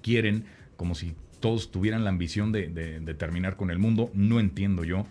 [0.00, 0.44] quieren,
[0.76, 2.68] como si todos tuvieran la ambición de,
[3.18, 4.10] terminar con el mundo.
[4.14, 5.06] No entiendo yo.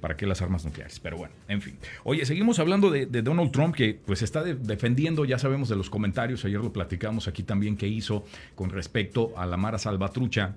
[0.00, 1.00] ¿Para qué las armas nucleares?
[1.00, 1.76] Pero bueno, en fin.
[2.04, 6.44] Oye, seguimos hablando de, Donald Trump, que pues está defendiendo, ya sabemos de los comentarios,
[6.44, 10.54] ayer lo platicamos aquí también, que hizo con respecto a la Mara Salvatrucha,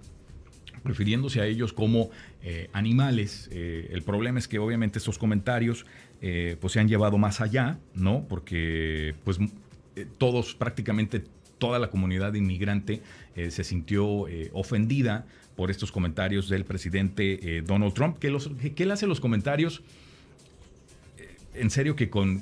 [0.85, 2.09] refiriéndose a ellos como
[2.43, 3.49] eh, animales.
[3.51, 5.85] Eh, el problema es que obviamente estos comentarios
[6.21, 8.25] eh, pues se han llevado más allá, ¿no?
[8.29, 9.39] Porque pues
[10.17, 11.23] todos, prácticamente
[11.57, 13.01] toda la comunidad inmigrante
[13.35, 15.25] se sintió ofendida
[15.55, 19.81] por estos comentarios del presidente Donald Trump, que, que él hace los comentarios
[21.57, 22.41] en serio que con,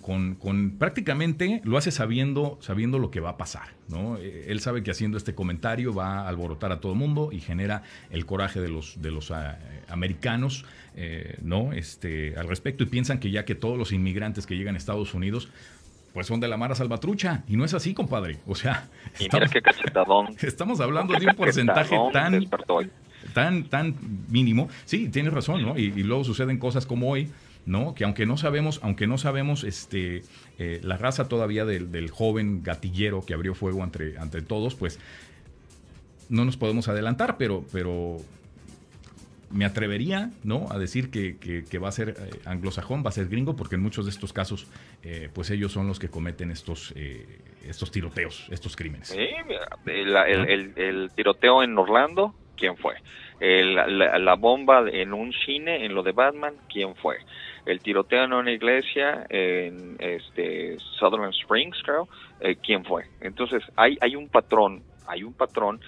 [0.78, 4.18] prácticamente lo hace sabiendo, sabiendo lo que va a pasar, ¿no?
[4.18, 7.40] Eh, él sabe que haciendo este comentario va a alborotar a todo el mundo y
[7.40, 9.32] genera el coraje de los, de los
[9.88, 11.74] americanos, eh, ¿no?
[11.74, 15.14] Este, al respecto y piensan que ya que todos los inmigrantes que llegan a Estados
[15.14, 15.50] Unidos
[16.14, 17.44] pues son de la Mara Salvatrucha.
[17.48, 18.40] Y no es así, compadre.
[18.46, 18.88] O sea,
[19.20, 19.50] estamos,
[20.44, 22.46] estamos hablando de un porcentaje tan,
[23.34, 23.96] tan, tan
[24.30, 24.70] mínimo.
[24.86, 25.78] Sí, tienes razón, ¿no?
[25.78, 27.30] y, luego suceden cosas como hoy,
[27.66, 27.96] ¿no?
[27.96, 30.24] Que aunque no sabemos, aunque no sabemos este,
[30.60, 35.00] eh, la raza todavía del, joven gatillero que abrió fuego entre, entre todos, pues
[36.30, 38.18] no nos podemos adelantar, pero, pero
[39.54, 40.68] me atrevería ¿no?
[40.70, 44.06] a decir que, va a ser eh, anglosajón, va a ser gringo, porque en muchos
[44.06, 44.68] de estos casos,
[45.04, 46.94] eh, pues ellos son los que cometen estos,
[47.64, 49.10] estos tiroteos, estos crímenes.
[49.10, 49.28] Sí,
[49.86, 52.96] el, el, tiroteo en Orlando, ¿quién fue?
[53.40, 53.88] La,
[54.20, 57.18] la, bomba en un cine, en lo de Batman, ¿quién fue?
[57.66, 62.08] el tiroteo en una iglesia en este Sutherland Springs, creo,
[62.40, 63.06] eh, ¿quién fue?
[63.22, 65.80] Entonces, hay, hay un patrón, hay un patrón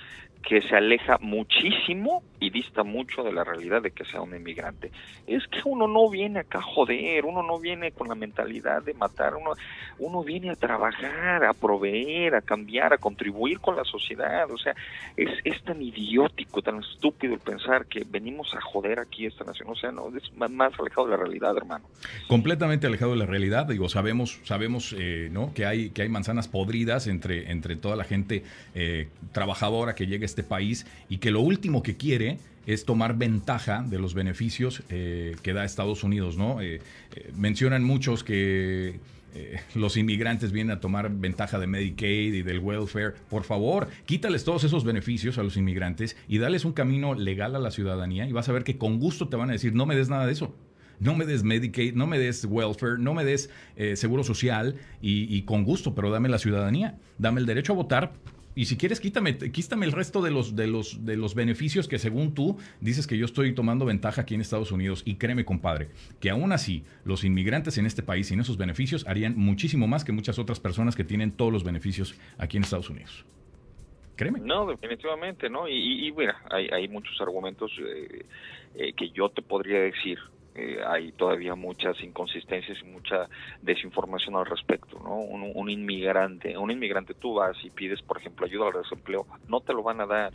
[0.45, 4.91] que se aleja muchísimo y dista mucho de la realidad de que sea un inmigrante.
[5.25, 8.93] Es que uno no viene acá a joder, uno no viene con la mentalidad de
[8.93, 9.51] matar, uno,
[9.97, 14.49] uno viene a trabajar, a proveer, a cambiar, a contribuir con la sociedad.
[14.51, 14.75] O sea,
[15.17, 19.69] es, es tan idiótico, tan estúpido el pensar que venimos a joder aquí esta nación.
[19.69, 21.85] O sea, no, es más alejado de la realidad, hermano.
[22.27, 23.65] Completamente alejado de la realidad.
[23.65, 25.53] Digo, sabemos, sabemos eh, ¿no?
[25.55, 28.43] que, hay, que hay manzanas podridas entre, entre toda la gente
[28.75, 33.17] eh, trabajadora que llega a este país y que lo último que quiere es tomar
[33.17, 36.61] ventaja de los beneficios eh, que da Estados Unidos, ¿no?
[36.61, 36.81] Eh,
[37.15, 38.99] eh, mencionan muchos que
[39.73, 43.15] los inmigrantes vienen a tomar ventaja de Medicaid y del welfare.
[43.29, 47.59] Por favor, quítales todos esos beneficios a los inmigrantes y dales un camino legal a
[47.59, 49.97] la ciudadanía y vas a ver que con gusto te van a decir, no me
[49.97, 50.55] des nada de eso.
[51.01, 53.49] No me des Medicaid, no me des welfare, no me des
[53.95, 58.13] seguro social y, y con gusto, pero dame la ciudadanía, dame el derecho a votar
[58.55, 61.99] y si quieres, quítame, quítame el resto de los, de, los, de los beneficios que
[61.99, 65.03] según tú dices que yo estoy tomando ventaja aquí en Estados Unidos.
[65.05, 65.89] Y créeme, compadre,
[66.21, 70.13] que aún así los inmigrantes en este país sin esos beneficios harían muchísimo más que
[70.13, 73.25] muchas otras personas que tienen todos los beneficios aquí en Estados Unidos.
[74.15, 74.39] Créeme.
[74.39, 75.67] No, definitivamente, ¿no?
[75.67, 78.25] Y, y, mira, hay, muchos argumentos eh,
[78.75, 80.17] eh, que yo te podría decir
[80.55, 83.27] eh, hay todavía muchas inconsistencias y mucha
[83.61, 85.15] desinformación al respecto, ¿no?
[85.15, 89.73] Un, inmigrante, un inmigrante tú vas y pides, por ejemplo, ayuda al desempleo, no te
[89.73, 90.33] lo van a dar.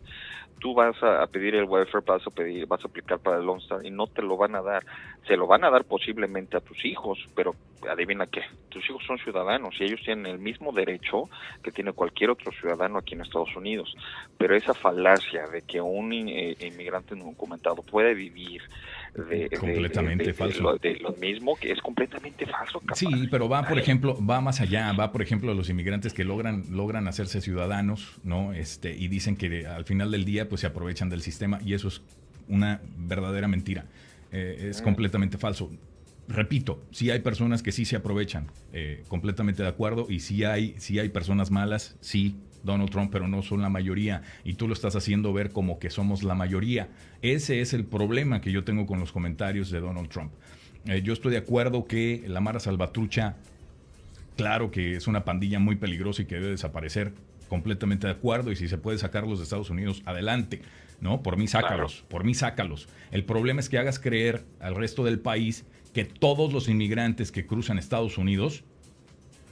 [0.58, 3.62] Tú vas a, pedir el welfare, vas a pedir, vas a aplicar para el Lone
[3.62, 4.84] Star y no te lo van a dar.
[5.26, 7.54] Se lo van a dar posiblemente a tus hijos, pero
[7.88, 11.30] adivina qué, tus hijos son ciudadanos y ellos tienen el mismo derecho
[11.62, 13.94] que tiene cualquier otro ciudadano aquí en Estados Unidos.
[14.36, 18.60] Pero esa falacia de que un eh, inmigrante no documentado puede vivir
[19.14, 20.78] de, completamente falso.
[20.80, 22.80] De, lo, mismo, que es completamente falso.
[22.94, 26.24] Sí, pero va, por ejemplo, va más allá, va, por ejemplo, a los inmigrantes que
[26.24, 28.52] logran, logran hacerse ciudadanos, ¿no?
[28.52, 31.88] Este, y dicen que al final del día, pues se aprovechan del sistema, y eso
[31.88, 32.02] es
[32.48, 33.86] una verdadera mentira.
[34.32, 34.84] Eh, es mm.
[34.84, 35.70] completamente falso.
[36.28, 40.74] Repito, sí hay personas que sí se aprovechan, eh, completamente de acuerdo, y sí hay,
[40.78, 44.22] sí hay personas malas, sí, Donald Trump, pero no son la mayoría.
[44.44, 46.88] Y tú lo estás haciendo ver como que somos la mayoría.
[47.22, 50.32] Ese es el problema que yo tengo con los comentarios de Donald Trump.
[50.86, 53.36] Eh, yo estoy de acuerdo que la Mara Salvatrucha,
[54.36, 57.12] claro que es una pandilla muy peligrosa y que debe desaparecer.
[57.48, 58.52] Completamente de acuerdo.
[58.52, 60.62] Y si se puede sacarlos de Estados Unidos, adelante.
[61.00, 61.22] ¿no?
[61.22, 62.88] Por mí sácalos, por mí sácalos.
[63.10, 67.46] El problema es que hagas creer al resto del país que todos los inmigrantes que
[67.46, 68.62] cruzan Estados Unidos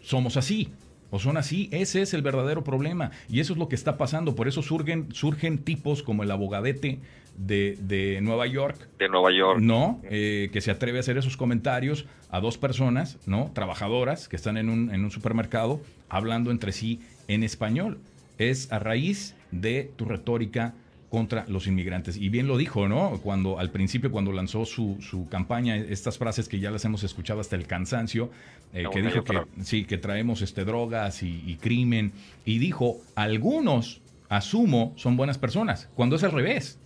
[0.03, 0.69] somos así.
[1.11, 3.11] O son así, ese es el verdadero problema.
[3.29, 4.35] Y eso es lo que está pasando.
[4.35, 7.01] Por eso surgen, surgen tipos como el abogadete
[7.37, 8.89] de, Nueva York.
[8.99, 9.61] De Nueva York.
[9.61, 10.01] ¿No?
[10.05, 13.51] Eh, que se atreve a hacer esos comentarios a dos personas, ¿no?
[13.55, 17.99] Trabajadoras que están en un, en un supermercado hablando entre sí en español.
[18.37, 20.75] Es a raíz de tu retórica
[21.11, 22.17] contra los inmigrantes.
[22.17, 23.19] Y bien lo dijo, ¿no?
[23.23, 27.41] Cuando al principio, cuando lanzó su, su campaña, estas frases que ya las hemos escuchado
[27.41, 28.31] hasta el cansancio,
[28.75, 32.13] eh, que dijo que sí, que traemos este, drogas y, crimen,
[32.45, 36.79] y dijo, algunos, asumo, son buenas personas, cuando es al revés.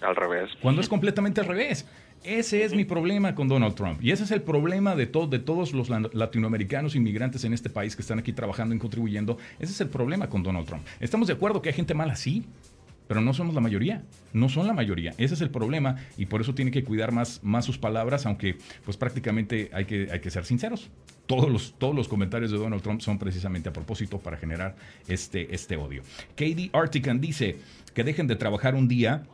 [0.00, 0.50] Al revés.
[0.60, 1.86] Cuando es completamente al revés.
[2.24, 4.02] Ese es mi problema con Donald Trump.
[4.02, 8.02] Y ese es el problema de, de todos los latinoamericanos inmigrantes en este país que
[8.02, 9.38] están aquí trabajando y contribuyendo.
[9.60, 10.84] Ese es el problema con Donald Trump.
[10.98, 12.44] Estamos de acuerdo que hay gente mala, sí,
[13.06, 15.14] pero no somos la mayoría, no son la mayoría.
[15.18, 18.56] Ese es el problema y por eso tiene que cuidar más, más sus palabras, aunque
[18.84, 20.90] pues prácticamente hay que, hay que ser sinceros.
[21.26, 24.76] Todos los, todos los comentarios de Donald Trump son precisamente a propósito para generar
[25.08, 26.02] este, este odio.
[26.30, 27.58] Katie Artican dice
[27.94, 29.24] que dejen de trabajar un día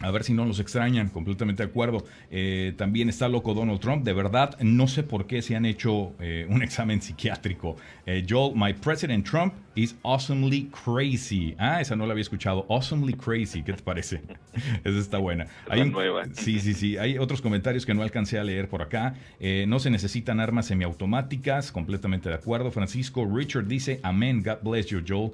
[0.00, 2.04] a ver si no los extrañan, completamente de acuerdo.
[2.30, 4.04] Eh, también está loco Donald Trump.
[4.04, 7.76] De verdad, no sé por qué se han hecho eh, un examen psiquiátrico.
[8.06, 11.54] Eh, Joel, my president Trump is awesomely crazy.
[11.58, 12.66] Ah, esa no la había escuchado.
[12.68, 13.62] Awesomely crazy.
[13.62, 14.22] ¿Qué te parece?
[14.84, 15.46] esa está buena.
[15.68, 16.24] Hay nueva.
[16.32, 16.96] Sí, sí, sí.
[16.96, 19.14] Hay otros comentarios que no alcancé a leer por acá.
[19.40, 21.70] no se necesitan armas semiautomáticas.
[21.70, 22.70] Completamente de acuerdo.
[22.72, 24.42] Francisco Richard dice, Amen.
[24.42, 25.32] God bless you, Joel.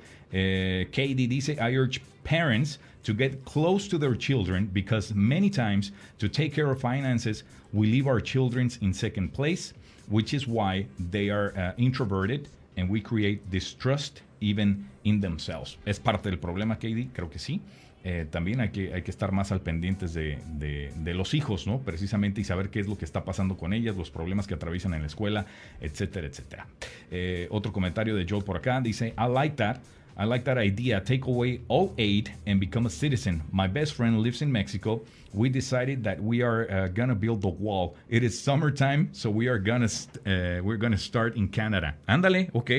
[0.91, 6.29] Katie dice, I urge parents to get close to their children because many times to
[6.29, 7.43] take care of finances,
[7.73, 9.73] we leave our children in second place,
[10.11, 15.79] which is why they are uh, introverted and we create distrust even in themselves.
[15.87, 17.63] Es parte del problema, Katie, creo que sí.
[18.05, 21.79] Eh, también hay que, estar más al pendientes de, los hijos, ¿no?
[21.79, 24.93] Precisamente y saber qué es lo que está pasando con ellas, los problemas que atraviesan
[24.93, 25.47] en la escuela,
[25.81, 26.67] etcétera, etcétera.
[27.11, 29.79] Eh, otro comentario de Joe por acá dice, I like that.
[30.19, 31.01] I like that idea.
[31.01, 33.43] Take away all aid and become a citizen.
[33.53, 35.03] My best friend lives in Mexico.
[35.33, 37.95] We decided that we are uh, gonna build the wall.
[38.09, 41.95] It is summertime, so we are gonna uh, we're gonna start in Canada.
[42.09, 42.71] Ándale, ok.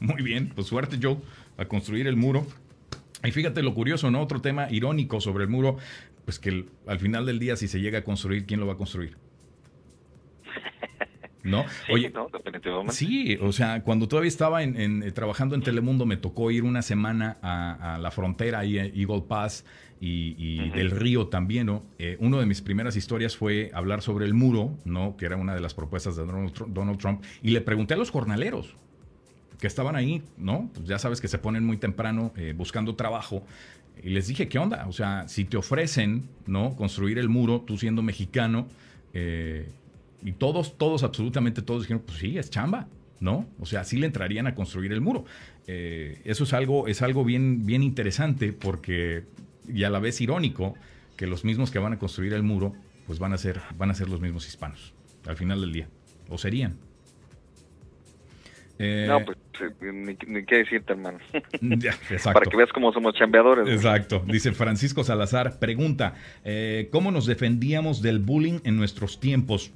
[0.00, 1.18] Muy bien, pues suerte Joe
[1.56, 2.46] a construir el muro.
[3.22, 4.22] Y fíjate lo curioso, ¿no?
[4.22, 5.76] Otro tema irónico sobre el muro,
[6.24, 8.76] pues que al final del día si se llega a construir, ¿quién lo va a
[8.76, 9.16] construir?
[11.42, 11.64] ¿No?
[11.86, 12.94] Sí, Oye, no, definitivamente.
[12.94, 16.82] Sí, o sea, cuando todavía estaba en, eh, trabajando en Telemundo, me tocó ir una
[16.82, 19.64] semana a, la frontera, ahí Eagle Pass
[20.00, 21.84] y, del río también, ¿no?
[21.98, 25.16] Eh, una de mis primeras historias fue hablar sobre el muro, ¿no?
[25.16, 28.76] Que era una de las propuestas de Donald Trump, y le pregunté a los jornaleros
[29.60, 30.70] que estaban ahí, ¿no?
[30.74, 33.44] Pues ya sabes que se ponen muy temprano eh, buscando trabajo.
[34.02, 34.86] Y les dije, ¿qué onda?
[34.88, 36.74] O sea, si te ofrecen, ¿no?
[36.74, 38.66] Construir el muro, tú siendo mexicano,
[39.12, 39.68] eh,
[40.22, 42.88] y todos, todos, absolutamente todos dijeron, pues sí, es chamba,
[43.20, 43.46] ¿no?
[43.58, 45.24] O sea, sí le entrarían a construir el muro.
[45.66, 49.24] Eh, eso es algo, es algo bien, bien interesante porque,
[49.68, 50.74] y a la vez irónico,
[51.16, 52.74] que los mismos que van a construir el muro,
[53.06, 54.94] pues van a ser, van a ser los mismos hispanos,
[55.26, 55.88] al final del día.
[56.28, 56.76] O serían.
[58.78, 59.36] Eh, no, pues
[60.26, 61.18] ni, qué decirte, hermano.
[62.24, 63.68] Para que veas cómo somos chambeadores.
[63.68, 64.24] Exacto.
[64.26, 69.72] Dice Francisco Salazar, pregunta, eh, ¿cómo nos defendíamos del bullying en nuestros tiempos?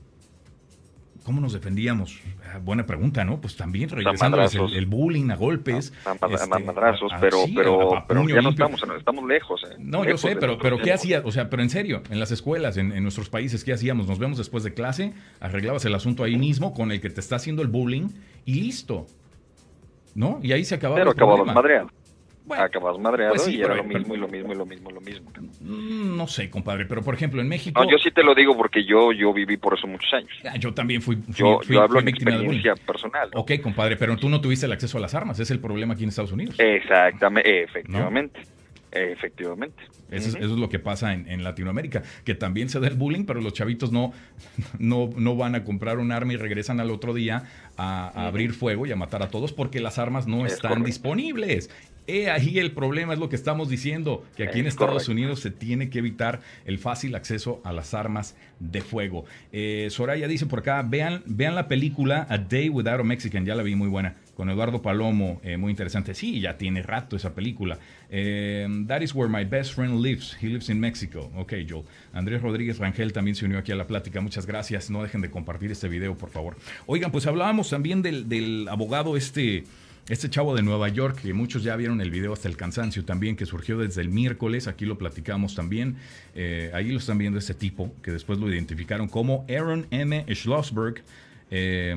[1.25, 2.21] ¿Cómo nos defendíamos?
[2.47, 3.41] Ah, buena pregunta, ¿no?
[3.41, 5.91] Pues también regresando el, el, bullying a golpes.
[6.05, 9.65] A, este, madrazos, pero, pero, pero ya no estamos, estamos lejos.
[9.65, 11.23] Eh, no, yo sé, pero, pero ¿qué hacías?
[11.25, 14.07] O sea, pero en serio, en las escuelas, en, nuestros países, ¿qué hacíamos?
[14.07, 17.37] Nos vemos después de clase, arreglabas el asunto ahí mismo con el que te está
[17.37, 18.09] haciendo el bullying
[18.45, 19.07] y listo.
[20.15, 20.41] ¿No?
[20.43, 21.89] Y ahí se acababa Pero acababas madreado.
[22.45, 25.01] Bueno, acabas madreado pues y era lo mismo y lo mismo y lo mismo, lo
[25.01, 25.33] mismo.
[25.61, 27.83] No sé, compadre, pero por ejemplo en México...
[27.83, 30.31] No, yo sí te lo digo porque yo, yo viví por eso muchos años.
[30.45, 33.31] Ah, yo también fui, yo, hablo en experiencia personal.
[33.35, 36.03] Ok, compadre, pero tú no tuviste el acceso a las armas, es el problema aquí
[36.03, 36.57] en Estados Unidos.
[36.59, 38.41] Exactamente, efectivamente.
[38.95, 39.83] Efectivamente.
[40.11, 43.53] Eso, es, lo que pasa en, Latinoamérica, que también se da el bullying, pero los
[43.53, 44.13] chavitos no,
[44.79, 47.45] no, no van a comprar un arma y regresan al otro día
[47.77, 51.71] a, abrir fuego y a matar a todos porque las armas no están disponibles.
[52.07, 55.50] He ahí el problema, es lo que estamos diciendo, que aquí en Estados Unidos se
[55.50, 59.25] tiene que evitar el fácil acceso a las armas de fuego.
[59.52, 63.55] Eh, Soraya dice por acá, vean, vean la película A Day Without a Mexican, ya
[63.55, 66.15] la vi muy buena, con Eduardo Palomo, eh, muy interesante.
[66.15, 67.79] Sí, ya tiene rato esa película.
[68.11, 70.37] Eh, that is where my best friend lives.
[70.40, 71.31] He lives in Mexico.
[71.37, 71.85] Ok, Joel.
[72.13, 74.21] Andrés Rodríguez Rangel también se unió aquí a la plática.
[74.21, 74.90] Muchas gracias.
[74.90, 76.57] No dejen de compartir este video, por favor.
[76.87, 79.65] Oigan, pues hablábamos también del, del abogado este
[80.09, 83.37] este chavo de Nueva York, que muchos ya vieron el video hasta el cansancio también,
[83.37, 85.96] que surgió desde el miércoles, aquí lo platicamos también.
[86.35, 90.25] Eh, ahí lo están viendo este tipo, que después lo identificaron como Aaron M.
[90.35, 91.02] Schlossberg.
[91.50, 91.96] Eh,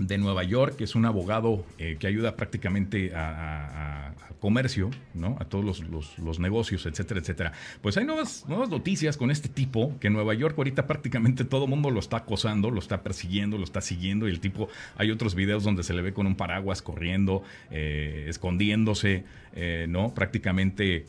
[0.00, 5.36] de Nueva York, que es un abogado eh, que ayuda prácticamente a, comercio, ¿no?
[5.38, 5.82] A todos
[6.18, 7.52] los, negocios, etcétera, etcétera.
[7.82, 11.64] Pues hay nuevas, nuevas noticias con este tipo, que en Nueva York ahorita prácticamente todo
[11.64, 15.10] el mundo lo está acosando, lo está persiguiendo, lo está siguiendo, y el tipo, hay
[15.10, 19.24] otros videos donde se le ve con un paraguas corriendo, eh, escondiéndose,
[19.54, 20.14] eh, ¿no?
[20.14, 21.06] Prácticamente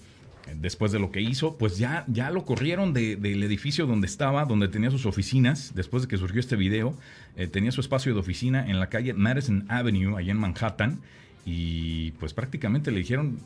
[0.55, 4.67] después de lo que hizo, pues ya, ya lo corrieron del edificio donde estaba, donde
[4.67, 6.97] tenía sus oficinas, después de que surgió este video,
[7.37, 11.01] eh, tenía su espacio de oficina en la calle Madison Avenue, allá en Manhattan,
[11.45, 13.39] y pues prácticamente le dijeron,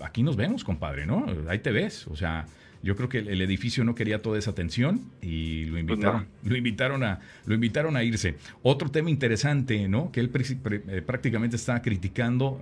[0.00, 1.26] aquí nos vemos, compadre, ¿no?
[1.48, 2.46] Ahí te ves, o sea...
[2.84, 6.56] Yo creo que el, edificio no quería toda esa atención y lo pues invitaron, lo
[6.56, 8.36] invitaron a, lo invitaron a irse.
[8.62, 10.10] Otro tema interesante, ¿no?
[10.10, 12.60] Que él eh, prácticamente está criticando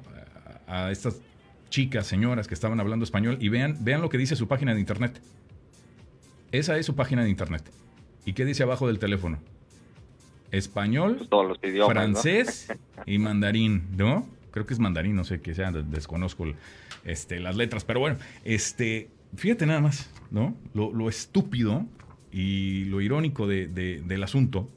[0.67, 1.23] a estas
[1.71, 4.81] chicas, señoras que estaban hablando español y vean, vean lo que dice su página de
[4.81, 5.21] internet.
[6.53, 7.63] Esa es su página de internet.
[8.27, 9.39] ¿Y qué dice abajo del teléfono?
[10.51, 12.73] Español, pues todos los idiomas, francés
[13.07, 14.27] y mandarín, ¿no?
[14.51, 16.47] Creo que es mandarín, no sé qué sea, desconozco
[17.05, 20.57] este, las letras, pero bueno, este, fíjate nada más, ¿no?
[20.75, 21.87] Lo, estúpido
[22.33, 24.71] y lo irónico del asunto,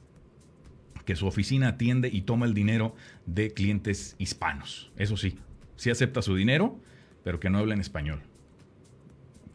[1.05, 2.95] que su oficina atiende y toma el dinero
[3.25, 5.37] de clientes hispanos, eso sí,
[5.75, 6.79] sí acepta su dinero,
[7.23, 8.21] pero que no habla en español.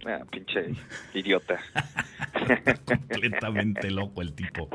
[0.07, 0.75] Ah, pinche
[1.15, 1.59] idiota.
[2.85, 4.69] Completamente loco el tipo.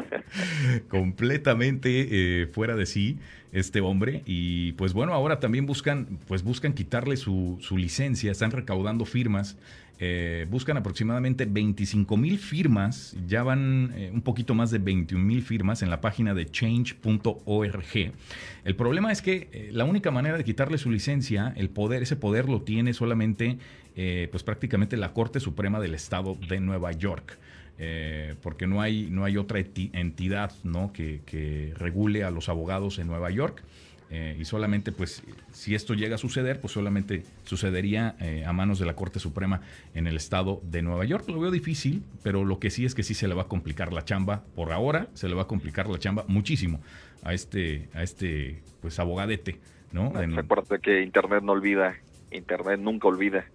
[0.90, 3.20] Completamente eh, fuera de sí
[3.52, 4.24] este hombre.
[4.26, 9.58] Y pues bueno, ahora también buscan, pues buscan quitarle su, su licencia, están recaudando firmas
[10.00, 15.44] eh, buscan aproximadamente 25 mil firmas, ya van eh, un poquito más de 21 mil
[15.44, 18.12] firmas en la página de change.org.
[18.66, 22.50] El problema es que la única manera de quitarle su licencia, el poder, ese poder
[22.50, 23.60] lo tiene solamente,
[23.96, 27.38] pues prácticamente la Corte Suprema del Estado de Nueva York.
[28.42, 30.92] porque no hay, no hay otra entidad ¿no?
[30.94, 33.64] que, que regule a los abogados en Nueva York.
[34.16, 38.78] Eh, y solamente, pues, si esto llega a suceder, pues solamente sucedería eh, a manos
[38.78, 39.62] de la Corte Suprema
[39.96, 41.28] en el estado de Nueva York.
[41.30, 43.92] Lo veo difícil, pero lo que sí es que sí se le va a complicar
[43.92, 44.44] la chamba.
[44.56, 46.80] Por ahora, se le va a complicar la chamba muchísimo
[47.24, 49.60] a este, a este, pues, abogadete,
[49.92, 50.14] ¿no?
[50.14, 51.96] Recuerda que Internet no olvida,
[52.30, 53.46] Internet nunca olvida.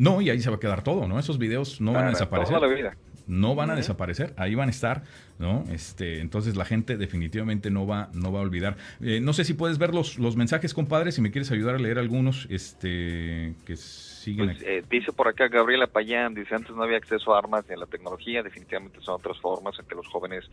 [0.00, 1.18] No, y ahí se va a quedar todo, ¿no?
[1.18, 2.56] Esos videos no van a desaparecer.
[2.56, 2.96] Toda la vida
[3.30, 5.04] no van a desaparecer, ahí van a estar,
[5.38, 5.64] ¿no?
[5.70, 8.76] Este, entonces la gente definitivamente no va, no va a olvidar.
[9.00, 11.78] Eh, no sé si puedes ver los, los mensajes, compadre, si me quieres ayudar a
[11.78, 14.46] leer algunos, este, que siguen.
[14.46, 17.74] Pues, eh, dice por acá Gabriela Payán, dice antes no había acceso a armas ni
[17.74, 20.50] a la tecnología, definitivamente son otras formas en que los jóvenes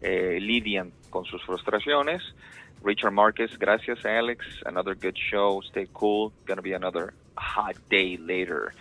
[0.00, 2.22] eh, lidian con sus frustraciones.
[2.84, 8.72] Richard Marquez, gracias Alex, another good show, stay cool, gonna be another hot day later.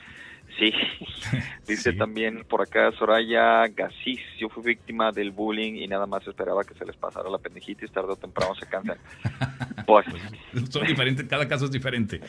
[0.57, 0.73] Sí,
[1.67, 6.63] dice también por acá Soraya Gasís, yo fui víctima del bullying y nada más esperaba
[6.63, 8.97] que se les pasara la pendijitis, tarde o temprano se cansan.
[9.85, 10.05] Pues,
[10.69, 12.21] son diferentes, cada caso es diferente.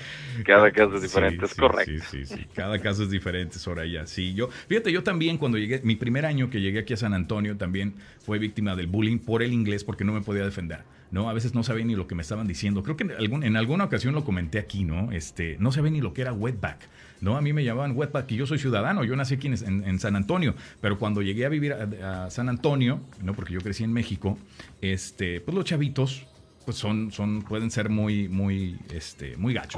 [0.46, 1.92] Cada caso es diferente, es correcto.
[2.10, 4.06] Sí, sí, sí, cada caso es diferente, Soraya.
[4.06, 7.12] Sí, yo, fíjate, yo también cuando llegué, mi primer año que llegué aquí a San
[7.12, 10.84] Antonio también fue víctima del bullying por el inglés porque no me podía defender.
[11.10, 11.28] ¿No?
[11.28, 12.82] A veces no sabía ni lo que me estaban diciendo.
[12.82, 15.12] Creo que en, algún, en alguna ocasión lo comenté aquí, ¿no?
[15.12, 16.88] Este, no sabía ni lo que era wetback.
[17.20, 17.36] ¿no?
[17.36, 20.54] A mí me llamaban wetback y yo soy ciudadano, yo nací aquí en, San Antonio,
[20.80, 23.34] pero cuando llegué a vivir a, San Antonio, ¿no?
[23.34, 24.38] Porque yo crecí en México,
[24.80, 26.26] este, pues los chavitos
[26.70, 29.74] pues son, son, pueden ser muy, muy, este, muy gachos.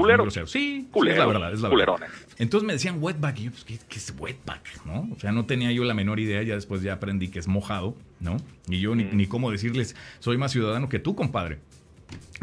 [0.46, 1.96] Sí, es la verdad, es la verdad.
[2.36, 4.84] Entonces me decían wetback, y yo, pues, ¿qué, es wetback?
[4.84, 5.08] ¿no?
[5.10, 7.96] O sea, no tenía yo la menor idea, ya después ya aprendí que es mojado,
[8.20, 8.36] ¿no?
[8.68, 11.60] Y yo ni, ni cómo decirles, soy más ciudadano que tú, compadre.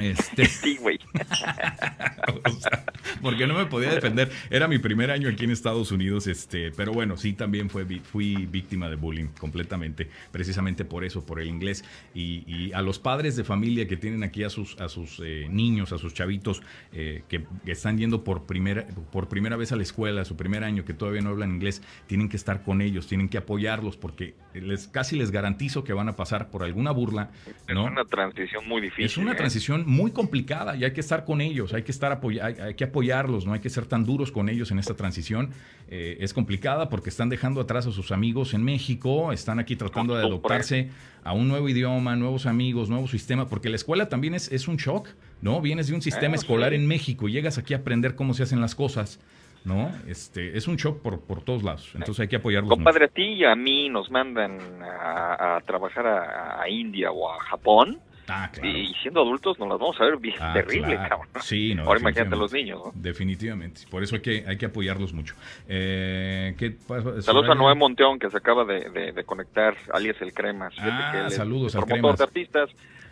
[0.01, 0.45] Este...
[0.59, 0.99] Sí, güey.
[3.21, 4.31] porque no me podía defender.
[4.49, 8.47] Era mi primer año aquí en Estados Unidos, este, pero bueno, sí también fue, fui
[8.47, 11.83] víctima de bullying completamente, precisamente por eso, por el inglés.
[12.13, 15.91] Y, a los padres de familia que tienen aquí a sus, a sus eh, niños,
[15.91, 16.61] a sus chavitos,
[16.93, 20.85] eh, que, están yendo por primera, por primera vez a la escuela, su primer año,
[20.85, 24.87] que todavía no hablan inglés, tienen que estar con ellos, tienen que apoyarlos, porque les,
[24.87, 27.31] casi les garantizo que van a pasar por alguna burla.
[27.67, 27.85] ¿no?
[27.85, 29.05] Es una transición muy difícil.
[29.05, 29.35] Es una ¿eh?
[29.35, 32.83] transición muy complicada y hay que estar con ellos, hay que estar apoyar, hay, que
[32.83, 35.49] apoyarlos, no hay que ser tan duros con ellos en esta transición.
[35.89, 40.15] Eh, es complicada porque están dejando atrás a sus amigos en México, están aquí tratando
[40.15, 40.91] de adoptarse
[41.23, 44.77] a un nuevo idioma, nuevos amigos, nuevo sistema, porque la escuela también es, es un
[44.77, 45.09] shock,
[45.41, 45.59] ¿no?
[45.59, 48.61] Vienes de un sistema escolar en México y llegas aquí a aprender cómo se hacen
[48.61, 49.19] las cosas.
[49.65, 49.91] ¿no?
[50.07, 52.69] Este, es un shock por, por todos lados, entonces hay que apoyarlos.
[52.69, 57.99] Compadre, a ti y a mí nos mandan a, trabajar a, India o a Japón
[58.29, 61.27] Ah, y siendo adultos nos las vamos a ver bien ah, terrible, cabrón.
[61.41, 63.81] Sí, no, Ahora imagínate a los niños, Definitivamente.
[63.89, 65.35] Por eso hay que, hay que apoyarlos mucho.
[65.67, 66.75] Eh, ¿qué
[67.21, 70.69] Saludos a Noé Monteón, que se acaba de, conectar, alias El Crema.
[70.77, 72.13] Ah, saludos al Crema.
[72.13, 72.69] de artistas.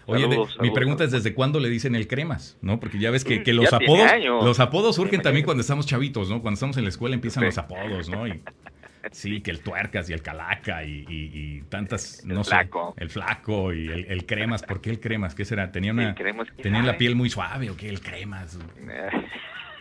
[0.07, 0.25] Oye,
[0.61, 2.79] mi pregunta es desde cuándo le dicen el cremas, ¿no?
[2.79, 4.09] Porque ya ves que, que los apodos,
[4.41, 6.41] los apodos surgen también cuando estamos chavitos, ¿no?
[6.41, 8.25] Cuando estamos en la escuela empiezan los apodos, ¿no?
[8.25, 8.41] Y,
[9.11, 12.55] sí, que el tuercas y el calaca y, tantas, no sé,
[12.97, 14.63] el flaco y el, cremas.
[14.63, 15.35] ¿Por qué el cremas?
[15.35, 15.71] ¿Qué será?
[15.71, 16.15] Tenía una,
[16.61, 18.59] tenía la piel muy suave o qué el cremas.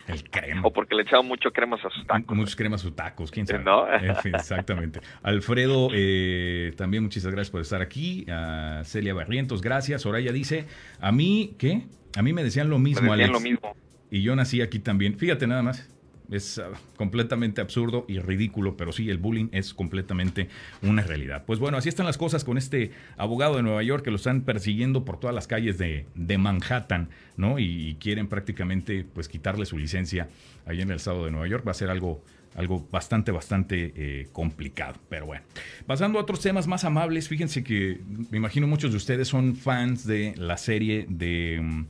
[0.07, 0.61] El crema.
[0.63, 2.35] O porque le echaba mucho cremas a sus tacos.
[2.35, 3.63] Muchos cremas a sus tacos, quién sabe.
[3.63, 3.85] ¿No?
[4.23, 5.01] exactamente.
[5.21, 8.25] Alfredo, eh, también muchísimas gracias por estar aquí.
[8.29, 10.03] A Celia Barrientos, gracias.
[10.03, 10.65] Soraya dice,
[11.01, 11.87] a mí, ¿qué?
[12.15, 13.75] A mí me decían lo mismo, me decían lo mismo.
[14.09, 15.17] Y yo nací aquí también.
[15.17, 15.89] Fíjate nada más.
[16.31, 20.49] Es ah, completamente absurdo y ridículo, pero sí, el bullying es completamente
[20.81, 21.43] una realidad.
[21.45, 24.41] Pues bueno, así están las cosas con este abogado de Nueva York que lo están
[24.41, 26.05] persiguiendo por todas las calles de,
[26.37, 27.59] Manhattan, ¿no?
[27.59, 30.29] Y, quieren prácticamente pues quitarle su licencia
[30.65, 31.65] ahí en el estado de Nueva York.
[31.65, 32.21] Va a ser algo
[32.55, 34.95] algo bastante, bastante eh, complicado.
[35.09, 35.43] Pero bueno,
[35.85, 38.01] pasando a otros temas más amables, fíjense que
[38.31, 41.85] me imagino muchos de ustedes son fans de la serie de mm,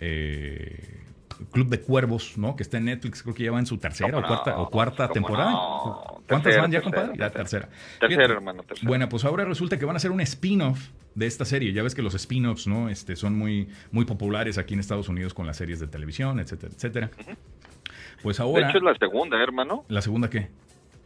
[0.00, 0.99] eh,
[1.52, 2.56] Club de Cuervos, ¿no?
[2.56, 5.08] Que está en Netflix, creo que ya va en su tercera o cuarta, o cuarta
[5.08, 5.54] temporada.
[6.28, 7.12] ¿Cuántas van ya, compadre?
[7.18, 7.68] Ya tercera.
[7.98, 8.88] Tercera, hermano, tercera.
[8.88, 11.72] Bueno, pues ahora resulta que van a hacer un spin-off de esta serie.
[11.72, 12.88] Ya ves que los spin-offs, ¿no?
[12.88, 16.72] Este, son muy, muy populares aquí en Estados Unidos con las series de televisión, etcétera,
[16.74, 17.10] etcétera.
[18.22, 18.66] Pues ahora...
[18.66, 19.84] De hecho es la segunda, hermano.
[19.88, 20.48] ¿La segunda qué?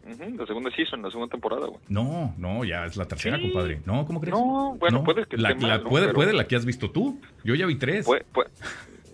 [0.07, 1.81] la segunda season, la segunda temporada, güey.
[1.89, 3.81] No, no, ya es la tercera, compadre.
[3.87, 4.37] No, ¿cómo crees?
[4.37, 7.19] No, bueno, puede que la, puede, puede la que has visto tú.
[7.43, 8.05] Yo ya vi tres.
[8.05, 8.51] Puede, puede,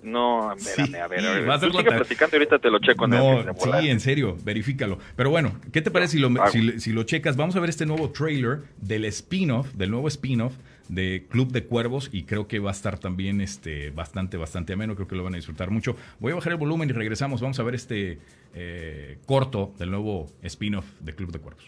[0.03, 1.61] no, espérame, a ver, a ver.
[1.61, 4.99] Tú sigue platicando y ahorita te lo checo en no, Sí, en serio, verifícalo.
[5.17, 6.31] Pero bueno, ¿qué te parece si lo,
[6.79, 7.37] si, lo checas?
[7.37, 10.55] Vamos a ver este nuevo trailer del spin-off, del nuevo spin-off
[10.89, 14.95] de Club de Cuervos y creo que va a estar también este, bastante, bastante ameno.
[14.95, 15.97] Creo que lo van a disfrutar mucho.
[16.19, 17.41] Voy a bajar el volumen y regresamos.
[17.41, 18.19] Vamos a ver este
[18.55, 21.65] eh, corto del nuevo spin-off de Club de Cuervos.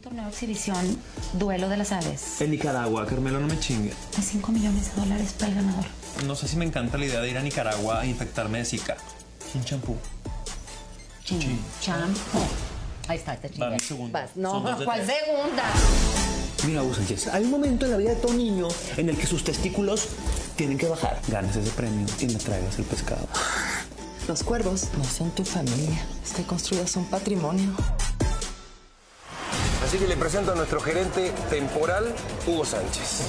[0.00, 0.98] Torneo de exhibición,
[1.32, 2.40] duelo de las aves.
[2.42, 3.88] En Nicaragua, Carmelo, no me chingue.
[3.88, 6.03] De 5 millones de dólares para el ganador.
[6.26, 8.96] No sé si me encanta la idea de ir a Nicaragua a infectarme de Zika.
[9.52, 9.96] Sin champú.
[11.80, 12.38] Champú.
[13.08, 13.50] Ahí está, te
[13.80, 14.28] segunda.
[14.34, 15.64] No, ¿cuál segunda?
[16.66, 19.26] Mira, Hugo Sánchez, hay un momento en la vida de todo niño en el que
[19.26, 20.08] sus testículos
[20.56, 21.20] tienen que bajar.
[21.28, 23.28] Ganes ese premio y me traigas el pescado.
[24.26, 26.06] Los cuervos no son tu familia.
[26.24, 27.70] Estoy construidas un patrimonio.
[29.84, 32.14] Así que le presento a nuestro gerente temporal,
[32.46, 33.28] Hugo Sánchez.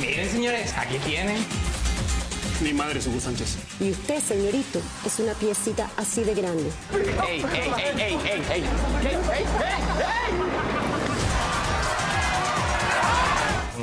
[0.00, 1.44] Miren, señores, aquí tienen.
[2.60, 3.56] Mi madre es Hugo Sánchez.
[3.80, 6.70] Y usted, señorito, es una piecita así de grande.
[7.26, 8.64] ¡Ey, ey, ey, ey, ey, ey!
[9.02, 9.44] ¡Ey,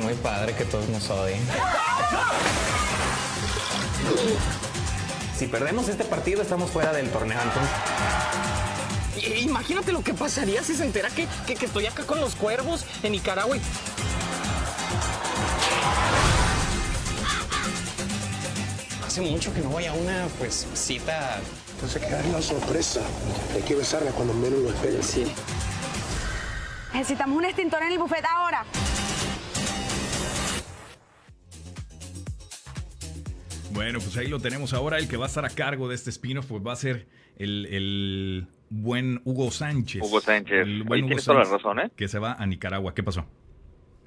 [0.02, 1.40] Muy padre que todos nos odien.
[5.38, 7.70] Si perdemos este partido, estamos fuera del torneo, entonces.
[9.42, 13.56] Imagínate lo que pasaría si se entera que, estoy acá con los cuervos en Nicaragua.
[19.16, 21.40] Hace mucho que no voy a una pues cita.
[21.72, 23.00] Entonces quedaría una sorpresa.
[23.54, 25.06] Hay que besarla cuando menos lo esperes.
[25.06, 25.24] Sí.
[26.92, 28.66] Necesitamos un extintor en el buffet ahora.
[33.72, 34.98] Bueno, pues ahí lo tenemos ahora.
[34.98, 37.08] El que va a estar a cargo de este spin-off pues va a ser
[37.38, 40.02] el buen Hugo Sánchez.
[40.02, 40.58] Hugo Sánchez.
[40.58, 41.90] El tienes toda la razón, ¿eh?
[41.96, 42.92] Que se va a Nicaragua.
[42.92, 43.24] ¿Qué pasó?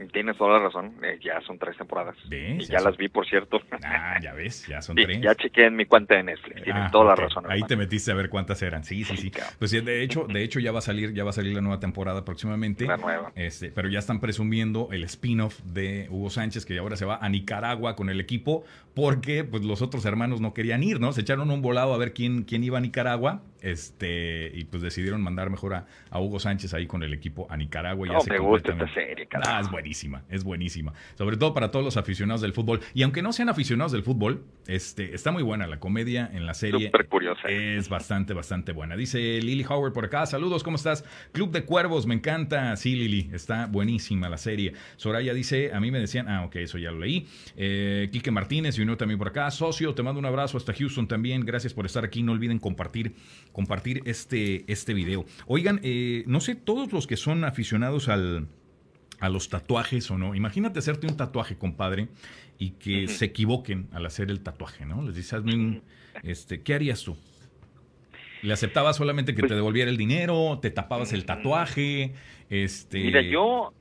[0.08, 2.16] Tienes toda la razón, eh, ya son tres temporadas.
[2.30, 3.60] Y ya, las vi, por cierto.
[3.84, 5.22] Ah, ya ves, ya son tres.
[5.22, 7.46] Ya chequé en mi cuenta de Netflix, tienes ah, toda la razón.
[7.50, 8.84] Ahí te metiste a ver cuántas eran.
[8.84, 9.32] Sí, sí, sí.
[9.58, 11.80] Pues de hecho, de hecho ya va a salir, ya va a salir la nueva
[11.80, 12.86] temporada próximamente.
[12.86, 13.32] La nueva.
[13.36, 17.30] Este, pero ya están presumiendo el spin-off de Hugo Sánchez, que ahora se va a
[17.30, 18.64] Nicaragua con el equipo,
[18.96, 21.12] porque pues los otros hermanos no querían ir, ¿no?
[21.12, 25.22] Se echaron un volado a ver quién, quién iba a Nicaragua este, y pues decidieron
[25.22, 25.86] mandar mejor a,
[26.20, 28.08] Hugo Sánchez ahí con el equipo a Nicaragua.
[28.08, 30.94] Y no, me gusta esta serie, Ah, es buenísima, es buenísima.
[31.18, 32.80] Sobre todo para todos los aficionados del fútbol.
[32.94, 36.54] Y aunque no sean aficionados del fútbol, este, está muy buena la comedia en la
[36.54, 36.88] serie.
[36.88, 37.48] Súper curiosa.
[37.48, 38.96] Es bastante, bastante buena.
[38.96, 40.28] Dice Lily Howard por acá.
[40.28, 41.04] Saludos, ¿cómo estás?
[41.32, 42.76] Club de Cuervos, me encanta.
[42.76, 44.74] Sí, Lili, está buenísima la serie.
[44.98, 47.28] Soraya dice, a mí me decían, ah, ok, eso ya lo leí.
[47.58, 49.50] Eh, Quique Martínez y uno también por acá.
[49.50, 51.46] Socio, te mando un abrazo hasta Houston también.
[51.46, 52.22] Gracias por estar aquí.
[52.22, 53.16] No olviden compartir
[53.52, 55.26] compartir este, este video.
[55.48, 58.48] Oigan, eh, no sé, todos los que son aficionados al,
[59.20, 62.08] a los tatuajes o no, imagínate hacerte un tatuaje, compadre,
[62.58, 65.02] y que se equivoquen al hacer el tatuaje, ¿no?
[65.02, 65.42] Les dices,
[66.24, 67.18] este, ¿qué harías tú?
[68.42, 70.60] ¿Le aceptabas solamente que te pues devolviera el dinero?
[70.62, 72.14] ¿Te tapabas el tatuaje?
[72.50, 73.00] Este...
[73.00, 73.74] Mira, yo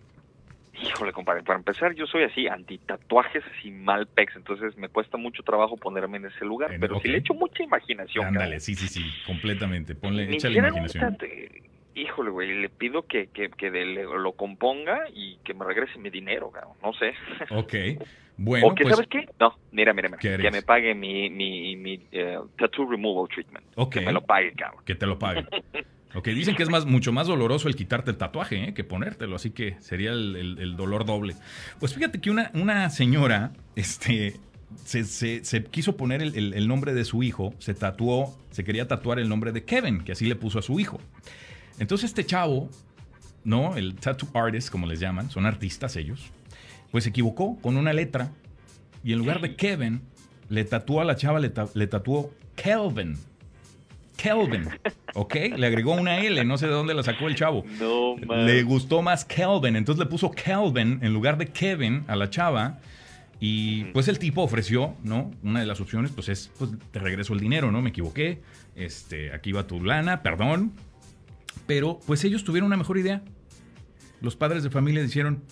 [0.82, 5.42] Híjole, compadre, para empezar, yo soy así, anti-tatuajes, así mal pex, entonces me cuesta mucho
[5.42, 8.26] trabajo ponerme en ese lugar, pero si le echo mucha imaginación.
[8.26, 11.16] Ándale, sí, sí, sí, completamente, ponle, échale imaginación.
[11.94, 16.10] Híjole, güey, le pido que, que, que de- lo componga y que me regrese mi
[16.10, 17.12] dinero, cabrón, no sé.
[17.50, 17.74] Ok.
[18.40, 18.94] Bueno, o que, pues.
[18.94, 19.28] ¿sabes qué?
[19.40, 23.66] No, mira, mira, mira, ¿Qué que me pague mi, mi, mi eh, tattoo removal treatment.
[23.74, 23.94] Ok.
[23.94, 24.84] Que me lo pague, cabrón.
[24.84, 25.48] Que te lo paguen.
[26.14, 28.74] Ok, dicen que es más, mucho más doloroso el quitarte el tatuaje ¿eh?
[28.74, 31.34] que ponértelo, así que sería el, el- el dolor doble.
[31.80, 34.34] Pues fíjate que una, una señora este,
[34.84, 38.88] se, se- se quiso poner el- el nombre de su hijo, se tatuó, se quería
[38.88, 40.98] tatuar el nombre de Kevin, que así le puso a su hijo.
[41.78, 42.68] Entonces este chavo,
[43.44, 43.76] ¿no?
[43.76, 46.26] El tattoo artist, como les llaman, son artistas ellos,
[46.90, 48.30] pues se equivocó con una letra
[49.04, 50.00] y en lugar de Kevin,
[50.48, 53.16] le tatuó a la chava, le, ta- le tatuó Kelvin.
[54.16, 54.68] Kelvin,
[55.14, 55.34] ¿ok?
[55.56, 57.64] Le agregó una L, no sé de dónde la sacó el chavo.
[57.78, 58.46] No, man.
[58.46, 62.78] Le gustó más Kelvin, entonces le puso Kelvin en lugar de Kevin a la chava.
[63.40, 65.30] Y pues el tipo ofreció, ¿no?
[65.44, 67.80] Una de las opciones, pues es, pues te regreso el dinero, ¿no?
[67.80, 68.40] Me equivoqué.
[68.74, 70.72] Este, aquí va tu lana, perdón.
[71.68, 73.22] Pero pues ellos tuvieron una mejor idea.
[74.22, 75.44] Los padres de familia dijeron,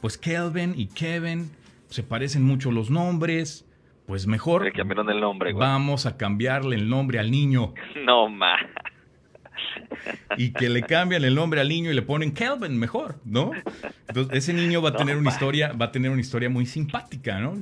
[0.00, 1.50] pues Kelvin y Kevin
[1.90, 3.66] se parecen mucho los nombres.
[4.06, 5.60] Pues mejor Le cambiaron el nombre, güey.
[5.64, 8.56] vamos a cambiarle el nombre al niño No, ma.
[10.36, 13.50] Y que le cambian el nombre al niño y le ponen Kelvin mejor, ¿no?
[14.08, 17.38] Entonces ese niño va a tener una historia, va a tener una historia muy simpática,
[17.40, 17.54] ¿no?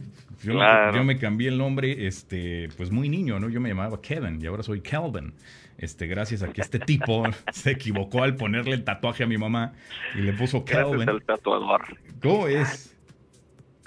[0.43, 0.97] Yo, me- Claro.
[0.97, 3.49] yo me cambié el nombre, este, pues muy niño, ¿no?
[3.49, 5.33] Yo me llamaba Kevin y ahora soy Kelvin.
[5.79, 7.23] Este, gracias a que este tipo
[7.53, 9.73] se equivocó al ponerle el tatuaje a mi mamá
[10.15, 11.07] y le puso Kelvin.
[11.27, 11.83] tatuador.
[12.23, 12.95] ¿Cómo es?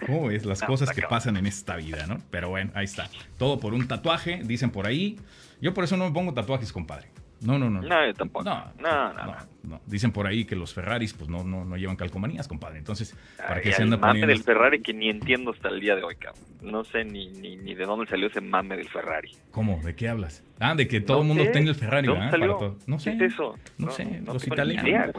[0.06, 0.46] ¿Cómo es?
[0.46, 2.18] Las No, cosas que pasan en esta vida, ¿no?
[2.32, 3.08] Pero bueno, ahí está.
[3.38, 5.20] Todo por un tatuaje, dicen por ahí.
[5.62, 7.10] Yo por eso no me pongo tatuajes, compadre.
[7.42, 7.82] No, no, no.
[7.82, 8.46] No, yo tampoco.
[8.46, 9.82] No, No, no, no, no.
[9.88, 12.78] Dicen por ahí que los Ferraris pues no, no, no llevan calcomanías, compadre.
[12.78, 14.28] Entonces, ¿para Ay, qué se anda mame poniendo?
[14.28, 16.44] del Ferrari que ni entiendo hasta el día de hoy, cabrón.
[16.62, 19.32] No sé ni, ni, ni de dónde salió ese mame del Ferrari.
[19.52, 19.82] ¿Cómo?
[19.84, 20.44] ¿De qué hablas?
[20.60, 21.50] Ah, de que todo el mundo sé.
[21.50, 22.32] tenga el Ferrari, ¿De dónde ¿verdad?
[22.40, 22.58] salió?
[22.58, 22.80] Para todo.
[22.86, 23.18] No sé.
[23.18, 23.56] ¿Qué es eso?
[23.80, 24.88] No, sé, los italianos.
[24.88, 25.12] idea.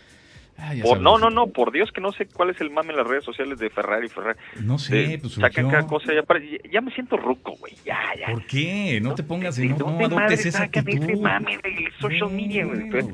[0.65, 2.97] Ah, Por- no, no, no, por Dios que no sé cuál es el mame en
[2.99, 4.39] las redes sociales de Ferrari, Ferrari.
[4.63, 6.23] No sé, De- pues Sacan cada cosa, ya,
[6.71, 7.75] ya me siento ruco, güey.
[7.85, 8.27] Ya, ya.
[8.33, 9.01] ¿Por qué?
[9.03, 9.73] No te pongas ¿De en...
[9.73, 11.21] No, no adoptes madre esa sacan ese actitud.
[11.21, 12.89] mame del social media, güey?
[12.91, 13.09] Bueno.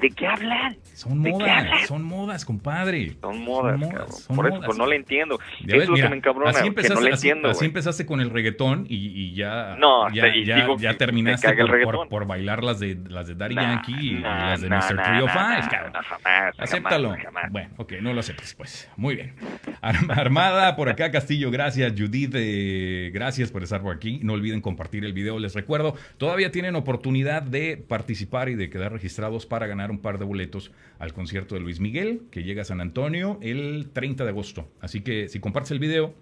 [0.00, 0.76] ¿De qué hablan?
[0.92, 1.86] Son ¿De qué modas, hablan?
[1.86, 3.12] son modas, compadre.
[3.20, 4.12] Son modas, Son modas, cabrón.
[4.12, 4.66] son Por eso modas.
[4.66, 5.38] pues, no le entiendo.
[5.38, 7.14] Ya Eso ves, es lo mira, que me encabrona, así güey, que empezaste, no le
[7.14, 7.66] así- entiendo, así güey.
[7.68, 12.08] empezaste con el reggaetón y, y ya, No, ya, y ya, ya terminaste por, por-
[12.08, 14.94] por bailar las de, las de Daddy Nah, Yankee y, nah, las de nah, Mr.
[14.96, 15.92] nah, 305, nah, cabrón.
[15.92, 16.54] nah, jamás,
[16.88, 17.08] Acéptalo.
[17.10, 17.52] jamás, jamás.
[17.52, 18.88] Bueno, ok, no lo aceptes, pues.
[18.96, 19.34] Muy bien.
[19.80, 21.92] Ar- Armada por acá, Castillo, gracias.
[21.96, 24.20] Judith, eh, gracias por estar por aquí.
[24.22, 25.38] No olviden compartir el video.
[25.38, 30.18] Les recuerdo, todavía tienen oportunidad de participar y de quedar registrados para ganar un par
[30.18, 34.30] de boletos al concierto de Luis Miguel, que llega a San Antonio el 30 de
[34.30, 34.68] agosto.
[34.80, 36.14] Así que si compartes el video,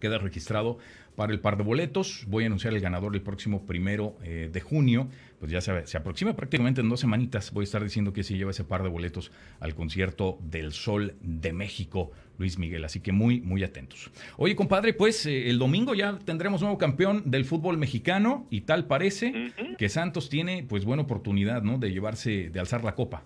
[0.00, 0.78] queda registrado
[1.20, 2.24] para el par de boletos.
[2.28, 5.06] Voy a anunciar el ganador el próximo primero eh, de junio.
[5.38, 7.52] Pues ya se, se aproxima prácticamente en dos semanitas.
[7.52, 11.12] Voy a estar diciendo que si lleva ese par de boletos al concierto del Sol
[11.20, 12.86] de México, Luis Miguel.
[12.86, 14.10] Así que muy, muy atentos.
[14.38, 18.86] Oye, compadre, pues eh, el domingo ya tendremos nuevo campeón del fútbol mexicano y tal
[18.86, 21.76] parece que Santos tiene pues buena oportunidad, ¿no?
[21.76, 23.24] De llevarse, de alzar la copa.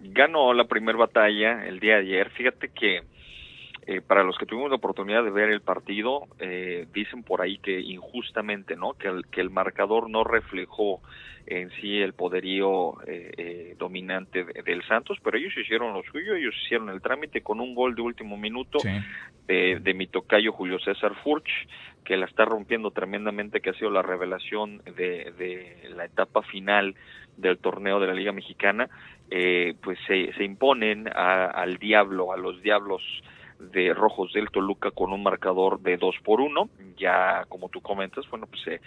[0.00, 2.30] ganó la primera batalla el día de ayer.
[2.30, 3.02] Fíjate que
[3.86, 7.58] eh, para los que tuvimos la oportunidad de ver el partido, eh, dicen por ahí
[7.58, 8.94] que injustamente, ¿no?
[8.94, 11.00] Que el, que el marcador no reflejó
[11.46, 16.36] en sí el poderío eh, eh, dominante de- del Santos, pero ellos hicieron lo suyo,
[16.36, 18.90] ellos hicieron el trámite con un gol de último minuto Sí.
[19.48, 21.50] de, de mi tocayo Julio César Furch,
[22.04, 26.94] que la está rompiendo tremendamente, que ha sido la revelación de, de la etapa final
[27.36, 28.88] del torneo de la Liga Mexicana,
[29.30, 33.02] eh, pues se, se imponen a- al Diablo, a los Diablos
[33.72, 36.68] de Rojos del Toluca con un marcador de 2 por 1.
[36.98, 38.80] Ya, como tú comentas, bueno, pues se,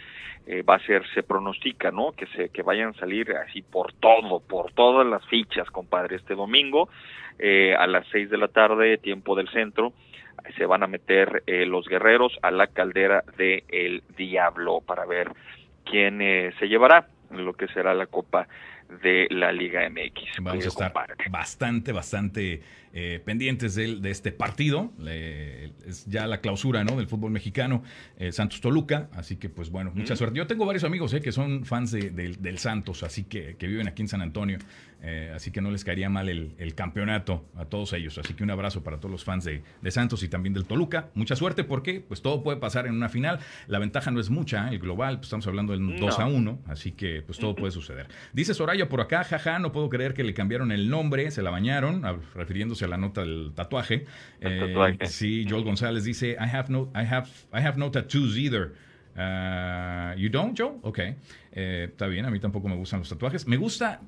[0.48, 2.12] eh, va a ser, se pronostica, ¿no?
[2.12, 6.36] Que, se, que vayan a salir así por todo, por todas las fichas, compadre, este
[6.36, 6.90] domingo
[7.40, 9.94] eh, a las 6 de la tarde, tiempo del centro
[10.58, 15.32] se van a meter eh, los guerreros a la caldera de el diablo para ver
[15.86, 18.48] quién eh, se llevará lo que será la copa
[19.02, 20.42] de la Liga MX.
[20.42, 21.16] Vamos a Eh, estar compadre.
[21.32, 22.62] bastante, bastante
[22.98, 24.92] eh, pendientes del- de, este partido.
[24.98, 26.96] Le- es ya la clausura ¿no?
[26.96, 27.84] del fútbol mexicano,
[28.18, 29.10] eh, Santos Toluca.
[29.14, 30.38] Así que, pues bueno, mucha suerte.
[30.38, 33.68] Yo tengo varios amigos eh, que son fans de- del- del Santos, así que, que
[33.68, 34.58] viven aquí en San Antonio.
[35.36, 38.18] así que no les caería mal el, el campeonato a todos ellos.
[38.18, 41.10] Así que un abrazo para todos los fans de, de Santos y también del Toluca.
[41.14, 43.38] Mucha suerte porque pues todo puede pasar en una final.
[43.68, 46.92] La ventaja no es mucha, el global, pues, estamos hablando del 2 a 1, así
[46.94, 48.08] que pues todo puede suceder.
[48.34, 51.52] Dice Soraya por acá, jaja, no puedo creer que le cambiaron el nombre, se la
[51.52, 54.06] bañaron, a- refiriéndose la nota del tatuaje.
[54.40, 55.08] El Eh, tatuaje.
[55.08, 58.74] sí, Joel González dice, I have no, I have, I have no tattoos either.
[59.18, 60.78] Ah, you don't, Joe?
[60.82, 61.00] Ok.
[61.54, 63.48] Eh, está bien, a mí tampoco me gustan los tatuajes.
[63.48, 64.02] Me gusta,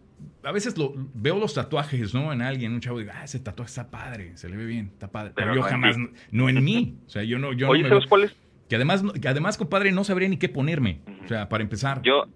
[0.43, 2.33] a veces lo, veo los tatuajes, ¿no?
[2.33, 5.07] En alguien, un chavo, digo, ah, ese tatuaje está padre, se le ve bien, está
[5.09, 5.31] padre.
[5.33, 6.09] Pero, Pero yo no en jamás, ti.
[6.31, 6.97] no en mí.
[7.07, 8.35] O sea, yo no, yo Oye, no me ¿sabes cuál es?
[8.67, 10.99] Que además, que además, compadre, no sabría ni qué ponerme.
[11.23, 12.01] O sea, para empezar.
[12.01, 12.27] Yo,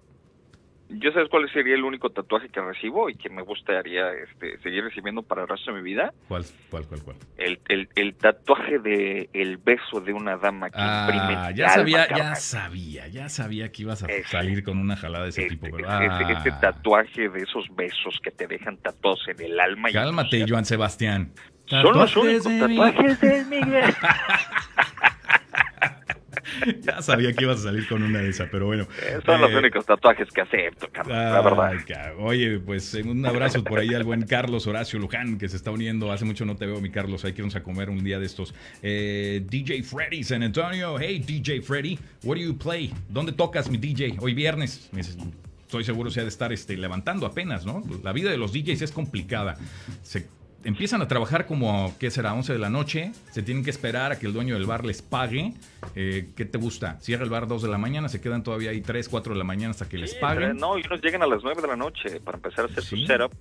[0.98, 4.84] yo sabes cuál sería el único tatuaje que recibo y que me gustaría este, seguir
[4.84, 6.12] recibiendo para el resto de mi vida.
[6.28, 7.16] ¿Cuál, cuál, cuál, cuál?
[7.38, 11.74] El, el, el tatuaje de el beso de una dama que imprime Ah, ya alma,
[11.74, 14.28] sabía, ya sabía, ya sabía que ibas a Ese.
[14.28, 15.78] salir con una jalada de ese Este, tipo.
[15.78, 16.58] ese ah.
[16.60, 19.90] tatuaje de esos besos que te dejan tatuados en el alma.
[19.90, 20.50] y Cálmate, ser.
[20.50, 21.32] Joan Sebastián.
[21.66, 23.94] Son los únicos tatuajes de Miguel.
[26.82, 28.86] Ya sabía que ibas a salir con una de esas, pero bueno.
[29.24, 31.72] Son los Eh, únicos tatuajes que acepto, carnal, la verdad.
[32.18, 35.70] Oye, pues eh, un abrazo por ahí al buen Carlos Horacio Luján, que se está
[35.70, 36.10] uniendo.
[36.12, 37.24] Hace mucho no te veo, mi Carlos.
[37.24, 38.54] Hay que irnos a comer un día de estos.
[38.82, 40.98] Eh, DJ Freddy, San Antonio.
[40.98, 42.92] Hey, DJ Freddy, what do you play?
[43.08, 44.16] ¿Dónde tocas, mi DJ?
[44.20, 44.90] Hoy viernes.
[45.62, 47.82] Estoy seguro se ha de estar este, levantando apenas, ¿no?
[48.02, 49.56] La vida de los DJs es complicada.
[50.02, 50.26] Se
[50.64, 52.34] empiezan a trabajar como, ¿qué será?
[52.34, 53.12] 11 de la noche.
[53.30, 55.54] Se tienen que esperar a que el dueño del bar les pague.
[55.94, 56.98] Eh, ¿Qué te gusta?
[57.00, 59.44] Cierra el bar 2 de la mañana, se quedan todavía ahí 3, 4 de la
[59.44, 60.56] mañana hasta que les paguen.
[60.56, 63.00] No, y unos llegan a las 9 de la noche para empezar a hacer Sí.
[63.00, 63.32] su setup,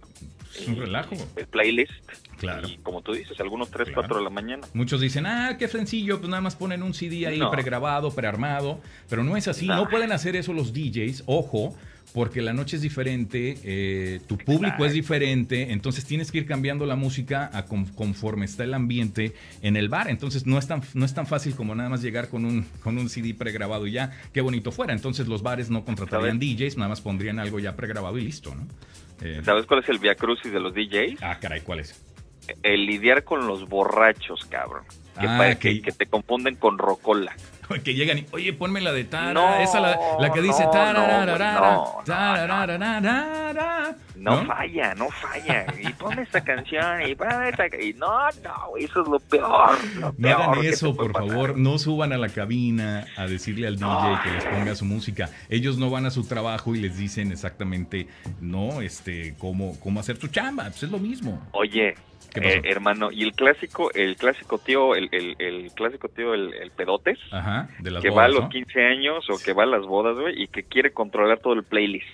[0.56, 1.16] Es un relajo.
[1.36, 1.92] el playlist.
[2.38, 2.68] Claro.
[2.68, 4.02] Y como tú dices, algunos 3, Claro.
[4.02, 4.68] 4 de la mañana.
[4.74, 7.52] Muchos dicen, ah, qué sencillo, pues nada más ponen un CD ahí No.
[7.52, 8.80] pregrabado, prearmado.
[9.10, 11.76] Pero no es así, no pueden hacer eso los DJs, ojo,
[12.14, 16.86] porque la noche es diferente, eh, tu público es diferente, entonces tienes que ir cambiando
[16.86, 20.10] la música a con- conforme está el ambiente en el bar.
[20.10, 22.98] Entonces no es tan, no es tan fácil como nada más llegar con un, con
[22.98, 24.94] un CD pregrabado y ya, qué bonito fuera.
[24.94, 28.68] Entonces los bares no contratarían DJs, nada más pondrían algo ya pregrabado y listo, ¿no?
[29.24, 31.22] Eh, ¿Sabes cuál es el via crucis de los DJs?
[31.22, 32.04] ah, caray, ¿cuál es?
[32.64, 34.84] El lidiar con los borrachos, cabrón.
[35.20, 37.34] Que, Ah, parece que- que te confunden con rocola.
[37.86, 40.72] Que llegan y, oye, ponme la de tara, No, esa la, la que dice no,
[40.72, 42.04] tarararara, no,
[44.18, 45.66] no, No, falla, no falla.
[45.82, 47.68] Y ponme esta canción y ponme esta...
[47.68, 48.08] Y no,
[48.44, 49.78] no, eso es lo peor.
[49.96, 51.30] Lo No peor hagan eso, por pasar.
[51.30, 51.58] favor.
[51.58, 55.30] No suban a la cabina a decirle al DJ que les ponga su música.
[55.50, 58.08] Ellos no van a su trabajo y les dicen exactamente,
[58.42, 60.66] no, este, cómo, cómo hacer su chamba.
[60.66, 61.42] Pues es lo mismo.
[61.54, 61.96] Oye.
[62.36, 66.72] Eh, hermano, y el clásico, el clásico tío, el, el, el clásico tío, el, el
[66.72, 68.50] pedotes, Ajá, de las que va a los ¿no?
[68.50, 71.64] 15 años o que va a las bodas, güey, y que quiere controlar todo el
[71.64, 72.08] playlist.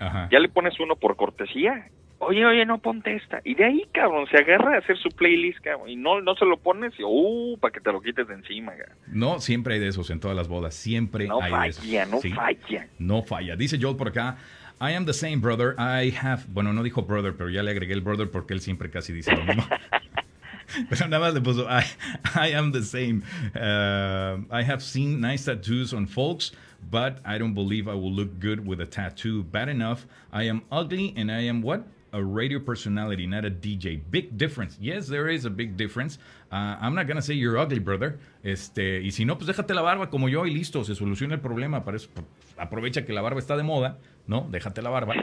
[0.00, 0.28] Ajá.
[0.32, 1.88] Ya le pones uno por cortesía.
[2.18, 3.40] Oye, oye, no ponte esta.
[3.44, 5.90] Y de ahí, cabrón, se agarra a hacer su playlist, cabrón.
[5.90, 8.72] Y no, no se lo pones y, uh, para que te lo quites de encima,
[8.72, 8.96] cabrón.
[9.08, 10.74] No, siempre hay de esos en todas las bodas.
[10.74, 11.84] Siempre No hay de esos.
[11.84, 12.30] falla, no Sí.
[12.32, 12.86] falla.
[12.98, 13.56] No falla.
[13.56, 14.38] Dice Joel por acá.
[14.80, 15.74] I am the same brother.
[15.78, 16.46] I have.
[16.52, 19.32] Bueno, no dijo brother, pero ya le agregué el brother porque él siempre casi dice
[19.32, 19.64] lo mismo.
[20.88, 21.84] pero nada más le puso I,
[22.34, 23.22] I am the same.
[23.54, 26.52] Uh, I have seen nice tattoos on folks,
[26.90, 29.44] but I don't believe I will look good with a tattoo.
[29.44, 30.06] Bad enough.
[30.32, 31.86] I am ugly and I am what?
[32.12, 34.00] A radio personality, not a DJ.
[34.10, 34.78] Big difference.
[34.80, 36.18] Yes, there is a big difference.
[36.52, 38.20] Uh, I'm not gonna say you're ugly, brother.
[38.44, 41.40] Este, y si no, pues déjate la barba como yo y listo, se soluciona el
[41.40, 41.84] problema.
[41.84, 42.24] Para eso, pues,
[42.56, 44.48] aprovecha que la barba está de moda, ¿no?
[44.50, 45.14] Déjate la barba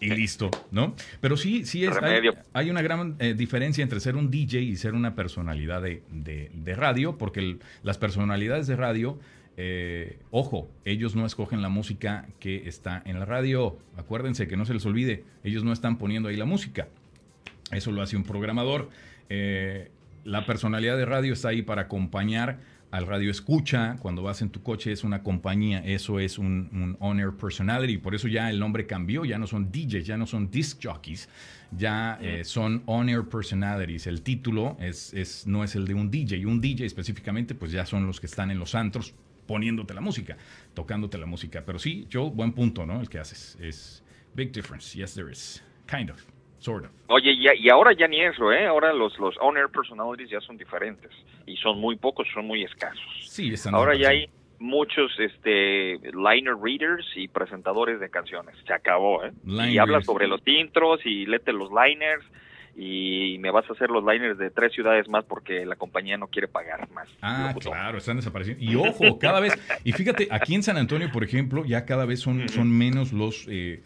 [0.00, 0.94] y listo, ¿no?
[1.20, 1.92] Pero sí, sí es.
[2.52, 6.50] Hay, una gran eh, diferencia entre ser un DJ y ser una personalidad de, de-
[6.54, 9.18] de radio, porque el- las personalidades de radio,
[9.56, 13.76] eh, ojo, ellos no escogen la música que está en la radio.
[13.96, 16.88] Acuérdense que no se les olvide, ellos no están poniendo ahí la música.
[17.72, 18.90] Eso lo hace un programador.
[19.28, 19.90] Eh,
[20.24, 22.58] la personalidad de radio está ahí para acompañar
[22.90, 23.96] al radio escucha.
[24.00, 27.98] Cuando vas en tu coche es una compañía, eso es un, un on-air personality.
[27.98, 31.28] Por eso ya el nombre cambió, ya no son DJs, ya no son disc jockeys,
[31.70, 34.06] ya eh, son on-air personalities.
[34.06, 36.46] El título es, es, no es el de un DJ.
[36.46, 39.14] Un DJ específicamente, pues ya son los que están en los antros
[39.46, 40.36] poniéndote la música,
[40.74, 41.64] tocándote la música.
[41.66, 43.00] Pero sí, Joe, buen punto, ¿no?
[43.00, 43.56] El que haces.
[43.60, 44.02] Es
[44.34, 44.96] big difference.
[44.96, 45.62] Yes, there is.
[45.86, 46.24] Kind of.
[46.60, 46.90] Sort of.
[47.08, 48.66] Oye, y, y ahora ya ni eso, ¿eh?
[48.66, 51.10] Ahora los, los on-air personalities ya son diferentes.
[51.46, 53.02] Y son muy pocos, son muy escasos.
[53.26, 58.54] Sí, están Ahora ya hay muchos este liner readers y presentadores de canciones.
[58.66, 59.32] Se acabó, ¿eh?
[59.44, 59.78] Y Liners.
[59.78, 62.24] habla sobre los intros y léete los liners
[62.76, 66.28] y me vas a hacer los liners de tres ciudades más porque la compañía no
[66.28, 67.08] quiere pagar más.
[67.20, 68.62] Ah, claro, están desapareciendo.
[68.62, 72.20] Y ojo, cada vez, y fíjate, aquí en San Antonio, por ejemplo, ya cada vez
[72.20, 73.82] son, son menos los, eh,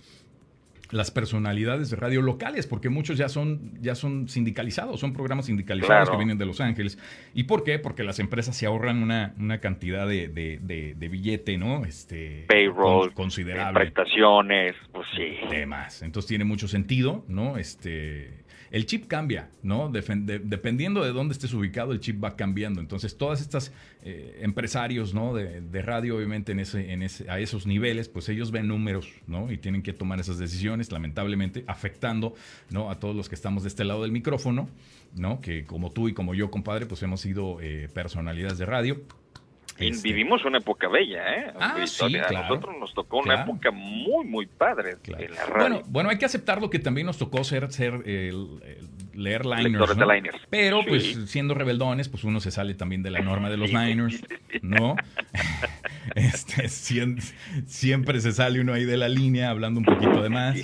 [0.90, 6.10] las personalidades de radio locales, porque muchos ya son, ya son sindicalizados, son programas sindicalizados
[6.10, 6.98] que vienen de Los Ángeles.
[7.34, 7.78] ¿Y por qué?
[7.78, 11.84] Porque las empresas se ahorran una, una cantidad de, de, billete, ¿no?
[11.84, 13.80] Este, Payroll, considerable.
[13.80, 15.36] Prestaciones, pues sí.
[15.50, 16.02] Demás.
[16.02, 17.56] Entonces tiene mucho sentido, ¿no?
[17.56, 18.43] Este
[18.74, 19.88] el chip cambia, ¿no?
[19.88, 22.80] dependiendo de dónde estés ubicado, el chip va cambiando.
[22.80, 23.70] Entonces, todas estas
[24.02, 25.32] eh, empresarios, ¿no?
[25.32, 29.52] De, radio, obviamente, en ese, en ese, a esos niveles, pues ellos ven números, ¿no?
[29.52, 32.34] Y tienen que tomar esas decisiones, lamentablemente, afectando,
[32.70, 32.90] ¿no?
[32.90, 34.68] A todos los que estamos de este lado del micrófono,
[35.14, 35.40] ¿no?
[35.40, 39.02] Que como tú y como yo, compadre, pues hemos sido eh, personalidades de radio
[39.78, 40.08] este.
[40.08, 41.52] Vivimos una época bella, ¿eh?
[41.58, 45.56] Ah, sí, A nosotros nos tocó una época muy, muy padre en la radio.
[45.56, 50.12] Bueno, bueno, hay que aceptar lo que también nos tocó ser, ser leer liners, ¿no?
[50.12, 50.38] liners.
[50.50, 54.22] Pero, pues, siendo rebeldones, pues uno se sale también de la norma de los liners,
[54.62, 54.96] ¿no?
[56.14, 60.56] este, siempre se sale uno ahí de la línea hablando un poquito de más.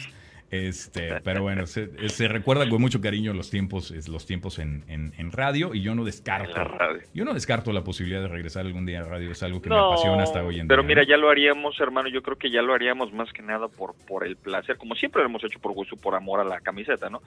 [0.50, 5.32] Este, pero bueno, se, se, recuerda con mucho cariño los tiempos, los tiempos en, en,
[5.32, 6.60] radio y yo no descarto.
[7.14, 9.76] Yo no descarto la posibilidad de regresar algún día a radio, es algo que me
[9.76, 10.68] apasiona hasta hoy en día.
[10.68, 13.68] Pero mira, ya lo haríamos, hermano, yo creo que ya lo haríamos más que nada
[13.68, 16.60] por, por el placer, como siempre lo hemos hecho por gusto, por amor a la
[16.60, 17.22] camiseta, ¿no?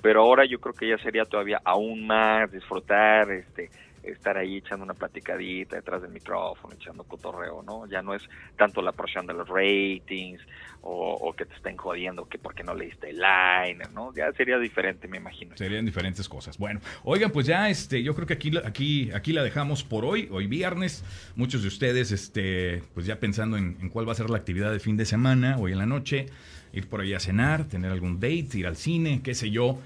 [0.00, 3.70] Pero ahora yo creo que ya sería todavía aún más disfrutar, este,
[4.02, 7.86] estar ahí echando una platicadita detrás del micrófono, echando cotorreo, ¿no?
[7.86, 8.22] Ya no es
[8.56, 10.40] tanto la porción de los ratings
[10.80, 14.14] o, que te estén jodiendo que porque no leíste el liner, ¿no?
[14.14, 15.56] Ya sería diferente, me imagino.
[15.56, 16.56] Serían diferentes cosas.
[16.56, 20.28] Bueno, oigan, pues ya este, yo creo que aquí, aquí, aquí la dejamos por hoy,
[20.30, 21.04] hoy viernes.
[21.36, 24.72] Muchos de ustedes, este, pues ya pensando en, en cuál va a ser la actividad
[24.72, 26.26] de fin de semana, hoy en la noche,
[26.72, 29.78] ir por ahí a cenar, tener algún date, ir al cine, qué sé yo.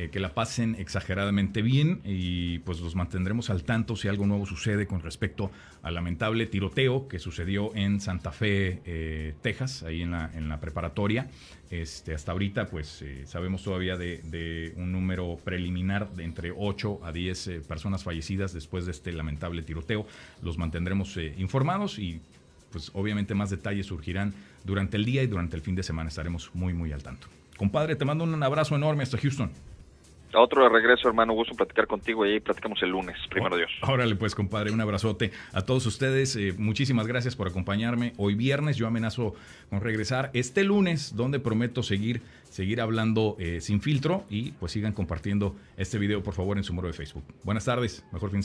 [0.00, 4.46] Eh, que la pasen exageradamente bien y pues los mantendremos al tanto si algo nuevo
[4.46, 5.50] sucede con respecto
[5.82, 10.58] al lamentable tiroteo que sucedió en Santa Fe, eh, Texas, ahí en la, en la
[10.58, 11.28] preparatoria.
[11.68, 17.12] Este, hasta ahorita pues eh, sabemos todavía de, un número preliminar de entre 8 a
[17.12, 20.06] 10 personas fallecidas después de este lamentable tiroteo.
[20.40, 22.22] Los mantendremos informados y
[22.72, 24.32] pues obviamente más detalles surgirán
[24.64, 27.26] durante el día y durante el fin de semana estaremos muy muy al tanto.
[27.58, 29.52] Compadre, te mando un abrazo enorme hasta Houston.
[30.34, 31.32] Otro de regreso, hermano.
[31.32, 33.70] Gusto platicar contigo y ahí platicamos el lunes, primero Dios.
[33.82, 36.36] Órale, pues, compadre, un abrazote a todos ustedes.
[36.36, 38.12] Eh, muchísimas gracias por acompañarme.
[38.16, 39.34] Hoy viernes yo amenazo
[39.68, 44.92] con regresar este lunes, donde prometo seguir, seguir hablando eh, sin filtro y pues sigan
[44.92, 47.24] compartiendo este video, por favor, en su muro de Facebook.
[47.42, 48.44] Buenas tardes, mejor fin de